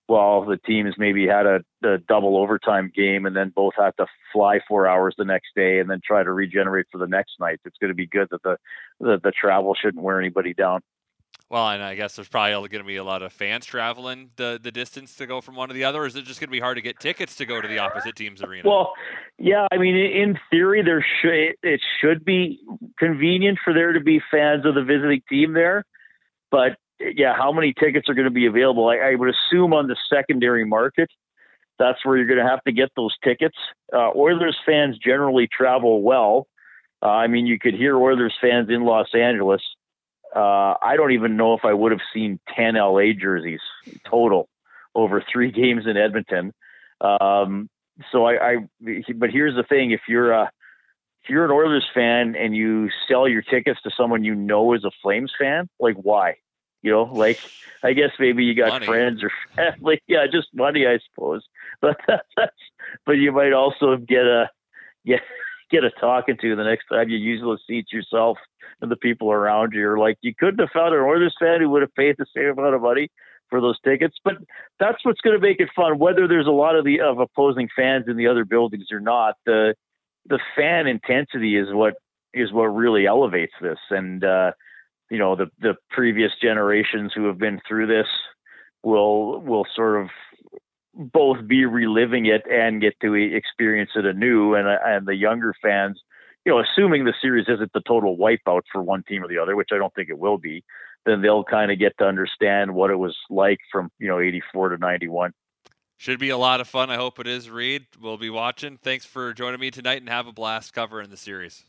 well, 0.10 0.44
the 0.44 0.58
teams 0.58 0.96
maybe 0.98 1.28
had 1.28 1.46
a, 1.46 1.60
a 1.84 2.00
double 2.00 2.36
overtime 2.36 2.92
game 2.94 3.28
and 3.28 3.36
then 3.36 3.54
both 3.56 3.74
had 3.78 3.92
to 3.98 4.08
fly 4.34 4.60
four 4.68 4.88
hours 4.88 5.14
the 5.18 5.24
next 5.24 5.50
day 5.56 5.78
and 5.80 5.88
then 5.88 6.02
try 6.04 6.24
to 6.24 6.34
regenerate 6.34 6.88
for 6.92 6.98
the 6.98 7.06
next 7.06 7.34
night. 7.40 7.60
It's 7.64 7.78
going 7.80 7.90
to 7.90 7.96
be 7.96 8.08
good 8.08 8.28
that 8.32 8.42
the 8.42 8.58
the, 9.00 9.20
the 9.24 9.32
travel 9.32 9.76
shouldn't 9.80 10.04
wear 10.04 10.20
anybody 10.20 10.56
down. 10.56 10.82
Well, 11.50 11.68
and 11.70 11.82
I 11.82 11.96
guess 11.96 12.16
there's 12.16 12.28
probably 12.28 12.70
going 12.70 12.84
to 12.84 12.88
be 12.88 12.98
a 12.98 13.04
lot 13.04 13.24
of 13.24 13.34
fans 13.34 13.66
traveling 13.66 14.30
the, 14.36 14.60
the 14.62 14.72
distance 14.72 15.16
to 15.16 15.26
go 15.26 15.42
from 15.42 15.56
one 15.56 15.70
to 15.70 15.74
the 15.74 15.84
other. 15.84 16.04
Or 16.04 16.06
is 16.06 16.16
it 16.16 16.26
just 16.26 16.40
going 16.40 16.50
to 16.50 16.52
be 16.52 16.60
hard 16.60 16.78
to 16.78 16.82
get 16.82 17.00
tickets 17.00 17.36
to 17.38 17.46
go 17.48 17.60
to 17.60 17.68
the 17.68 17.80
opposite 17.80 18.16
team's 18.16 18.44
arena? 18.44 18.70
Well, 18.70 18.94
yeah, 19.40 19.66
I 19.72 19.78
mean, 19.78 19.96
in 19.96 20.38
theory, 20.52 20.84
there 20.84 21.04
should 21.22 21.56
it 21.64 21.82
should 22.00 22.24
be 22.24 22.60
convenient 23.00 23.58
for 23.64 23.74
there 23.74 23.94
to 23.94 24.00
be 24.00 24.22
fans 24.30 24.66
of 24.66 24.76
the 24.76 24.84
visiting 24.84 25.22
team 25.28 25.54
there, 25.54 25.84
but 26.52 26.78
yeah, 27.00 27.34
how 27.36 27.52
many 27.52 27.74
tickets 27.74 28.10
are 28.10 28.14
going 28.14 28.26
to 28.26 28.32
be 28.32 28.46
available? 28.46 28.90
I, 28.90 29.12
I 29.12 29.16
would 29.16 29.30
assume 29.30 29.74
on 29.74 29.88
the 29.88 29.96
secondary 30.14 30.66
market, 30.66 31.10
that's 31.80 32.06
where 32.06 32.18
you're 32.18 32.28
going 32.28 32.46
to 32.46 32.48
have 32.48 32.64
to 32.66 32.72
get 32.72 32.90
those 32.96 33.16
tickets. 33.24 33.56
Uh, 33.92 34.12
Oilers 34.16 34.58
fans 34.66 34.98
generally 34.98 35.48
travel 35.52 36.04
well. 36.04 36.46
Uh, 37.02 37.08
I 37.08 37.28
mean, 37.28 37.48
you 37.48 37.58
could 37.58 37.74
hear 37.74 37.98
Oilers 37.98 38.36
fans 38.42 38.70
in 38.70 38.84
Los 38.84 39.08
Angeles 39.16 39.62
uh, 40.36 40.76
I 40.82 40.96
don't 40.96 41.12
even 41.12 41.38
know 41.38 41.54
if 41.54 41.66
I 41.66 41.74
would 41.74 41.92
have 41.92 42.02
seen 42.14 42.40
10 42.56 42.76
LA 42.76 43.14
jerseys 43.20 43.62
total 44.10 44.50
over 44.96 45.24
three 45.32 45.52
games 45.62 45.86
in 45.88 45.98
Edmonton. 45.98 46.54
Um, 47.02 47.70
so 48.12 48.26
I, 48.26 48.52
I, 48.52 48.56
but 49.16 49.30
here's 49.30 49.56
the 49.56 49.64
thing: 49.64 49.92
if 49.92 50.02
you're 50.08 50.32
a, 50.32 50.52
if 51.24 51.30
you're 51.30 51.46
an 51.46 51.52
Oilers 51.52 51.88
fan 51.94 52.36
and 52.36 52.56
you 52.56 52.90
sell 53.08 53.28
your 53.28 53.42
tickets 53.42 53.80
to 53.84 53.92
someone 53.96 54.24
you 54.24 54.36
know 54.36 54.74
is 54.74 54.86
a 54.86 54.92
Flames 55.02 55.34
fan, 55.38 55.70
like 55.80 55.96
why? 55.96 56.36
You 56.82 56.92
know, 56.92 57.04
like 57.04 57.40
I 57.84 57.94
guess 57.94 58.12
maybe 58.20 58.44
you 58.46 58.56
got 58.56 58.70
money. 58.70 58.86
friends 58.86 59.22
or 59.24 59.32
family. 59.56 60.02
Yeah, 60.08 60.26
just 60.32 60.48
money, 60.54 60.86
I 60.88 61.00
suppose. 61.10 61.44
But 61.82 61.96
that's, 62.06 62.52
but 63.06 63.14
you 63.14 63.32
might 63.32 63.54
also 63.54 63.96
get 63.96 64.26
a 64.26 64.50
get 65.06 65.22
get 65.70 65.84
a 65.84 65.92
talking 65.92 66.38
to 66.42 66.56
the 66.56 66.64
next 66.64 66.86
time 66.88 67.10
you 67.10 67.18
use 67.18 67.42
those 67.42 67.62
seats 67.68 67.94
yourself 67.94 68.38
and 68.82 68.92
the 68.92 68.96
people 68.96 69.32
around 69.32 69.74
you. 69.74 69.88
are 69.88 70.00
like, 70.00 70.18
you 70.22 70.34
couldn't 70.38 70.60
have 70.60 70.70
found 70.74 70.94
an 70.94 71.02
Oilers 71.02 71.36
fan 71.40 71.62
who 71.62 71.70
would 71.70 71.82
have 71.82 71.94
paid 71.96 72.16
the 72.18 72.26
same 72.36 72.50
amount 72.58 72.76
of 72.76 72.82
money 72.82 73.10
for 73.50 73.62
those 73.62 73.80
tickets. 73.82 74.18
But 74.24 74.36
that's 74.80 75.04
what's 75.04 75.22
going 75.22 75.40
to 75.40 75.42
make 75.42 75.60
it 75.60 75.70
fun. 75.76 76.00
Whether 76.00 76.28
there's 76.28 76.48
a 76.48 76.52
lot 76.52 76.76
of 76.76 76.86
the 76.86 77.02
of 77.02 77.20
opposing 77.20 77.70
fans 77.76 78.06
in 78.08 78.18
the 78.18 78.28
other 78.28 78.46
buildings 78.46 78.88
or 78.92 79.00
not, 79.00 79.36
the 79.46 79.76
the 80.28 80.40
fan 80.56 80.88
intensity 80.88 81.58
is 81.58 81.68
what 81.72 81.96
is 82.34 82.52
what 82.52 82.66
really 82.66 83.06
elevates 83.06 83.54
this. 83.62 83.80
And 83.90 84.24
uh, 84.24 84.52
you 85.10 85.18
know, 85.18 85.36
the 85.36 85.48
the 85.60 85.76
previous 85.90 86.32
generations 86.42 87.12
who 87.14 87.26
have 87.26 87.38
been 87.38 87.60
through 87.68 87.88
this 87.88 88.08
will 88.84 89.42
will 89.42 89.66
sort 89.76 90.02
of 90.02 90.10
both 91.00 91.48
be 91.48 91.66
reliving 91.66 92.28
it 92.28 92.44
and 92.52 92.82
get 92.82 93.00
to 93.00 93.14
experience 93.16 93.92
it 93.96 94.06
anew. 94.06 94.54
And 94.54 94.68
uh, 94.68 94.78
and 94.86 95.08
the 95.08 95.16
younger 95.16 95.56
fans 95.62 96.00
you 96.46 96.52
know, 96.52 96.62
assuming 96.62 97.06
the 97.06 97.14
series 97.22 97.46
isn't 97.48 97.74
the 97.74 97.82
total 97.82 98.18
wipeout 98.18 98.62
for 98.72 98.82
one 98.82 99.04
team 99.04 99.24
or 99.24 99.28
the 99.28 99.38
other, 99.38 99.56
which 99.56 99.70
I 99.72 99.78
don't 99.78 99.94
think 99.94 100.10
it 100.10 100.18
will 100.18 100.38
be, 100.38 100.64
then 101.06 101.22
they'll 101.22 101.44
kind 101.44 101.72
of 101.72 101.80
get 101.80 101.98
to 102.00 102.06
understand 102.06 102.74
what 102.74 102.90
it 102.90 102.96
was 102.96 103.16
like 103.30 103.60
from, 103.72 103.92
you 104.00 104.08
know, 104.08 104.20
84 104.20 104.70
to 104.70 104.78
91. 104.78 105.34
Should 105.98 106.20
be 106.20 106.30
a 106.30 106.38
lot 106.38 106.62
of 106.62 106.68
fun. 106.68 106.90
I 106.90 106.96
hope 106.96 107.20
it 107.20 107.28
is, 107.28 107.50
Reed. 107.50 107.88
We'll 108.00 108.18
be 108.18 108.30
watching. 108.30 108.78
Thanks 108.78 109.06
for 109.06 109.34
joining 109.34 109.60
me 109.60 109.70
tonight 109.70 110.00
and 110.00 110.10
have 110.10 110.28
a 110.28 110.32
blast 110.32 110.74
covering 110.74 111.10
the 111.10 111.18
series. 111.18 111.66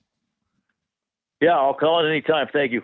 Yeah, 1.40 1.56
I'll 1.56 1.74
call 1.74 2.04
it 2.04 2.08
anytime. 2.08 2.46
Thank 2.52 2.72
you. 2.72 2.82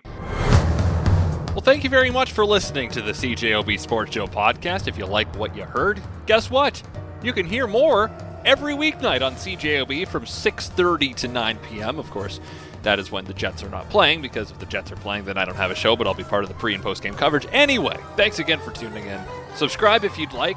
Thank 1.67 1.83
you 1.83 1.89
very 1.89 2.11
much 2.11 2.31
for 2.31 2.45
listening 2.45 2.89
to 2.91 3.01
the 3.01 3.11
CJOB 3.11 3.77
Sports 3.77 4.13
Show 4.13 4.25
podcast. 4.25 4.87
If 4.87 4.97
you 4.97 5.05
like 5.05 5.27
what 5.35 5.53
you 5.53 5.63
heard, 5.63 6.01
guess 6.25 6.49
what? 6.49 6.81
You 7.21 7.33
can 7.33 7.45
hear 7.45 7.67
more 7.67 8.09
every 8.45 8.73
weeknight 8.73 9.21
on 9.21 9.35
CJOB 9.35 10.07
from 10.07 10.23
6:30 10.23 11.13
to 11.15 11.27
9 11.27 11.57
p.m. 11.57 11.99
Of 11.99 12.09
course, 12.09 12.39
that 12.83 12.99
is 12.99 13.11
when 13.11 13.25
the 13.25 13.33
Jets 13.33 13.63
are 13.63 13.69
not 13.69 13.89
playing 13.89 14.21
because 14.21 14.49
if 14.49 14.59
the 14.59 14.65
Jets 14.65 14.93
are 14.93 14.95
playing, 14.95 15.25
then 15.25 15.37
I 15.37 15.43
don't 15.43 15.57
have 15.57 15.69
a 15.69 15.75
show, 15.75 15.97
but 15.97 16.07
I'll 16.07 16.13
be 16.13 16.23
part 16.23 16.43
of 16.43 16.47
the 16.47 16.55
pre 16.55 16.73
and 16.73 16.81
post 16.81 17.03
game 17.03 17.15
coverage 17.15 17.45
anyway. 17.51 17.97
Thanks 18.15 18.39
again 18.39 18.61
for 18.61 18.71
tuning 18.71 19.05
in. 19.05 19.19
Subscribe 19.55 20.05
if 20.05 20.17
you'd 20.17 20.31
like. 20.31 20.55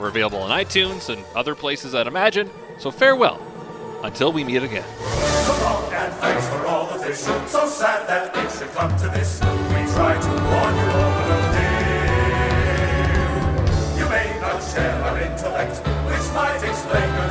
We're 0.00 0.08
available 0.08 0.38
on 0.38 0.58
iTunes 0.58 1.14
and 1.14 1.22
other 1.34 1.54
places, 1.54 1.94
I'd 1.94 2.06
imagine. 2.06 2.48
So 2.78 2.90
farewell 2.90 3.42
until 4.02 4.32
we 4.32 4.42
meet 4.42 4.62
again 4.62 5.25
so 5.46 5.54
long, 5.62 5.84
and 5.92 6.12
thanks 6.14 6.46
for 6.48 6.66
all 6.66 6.86
the 6.92 6.98
fish. 7.04 7.18
So 7.18 7.66
sad 7.66 8.08
that 8.08 8.34
it 8.36 8.50
should 8.50 8.72
come 8.74 8.90
to 8.98 9.08
this. 9.16 9.40
We 9.70 9.80
try 9.94 10.14
to 10.26 10.30
warn 10.50 10.74
you 10.80 10.88
all, 10.98 11.12
but 11.16 11.26
no 11.30 11.38
deal. 11.54 11.86
You 13.98 14.06
may 14.10 14.28
not 14.40 14.58
share 14.70 14.96
our 15.06 15.16
intellect, 15.28 15.74
which 16.10 16.26
might 16.34 16.62
explain 16.70 17.08
your 17.18 17.28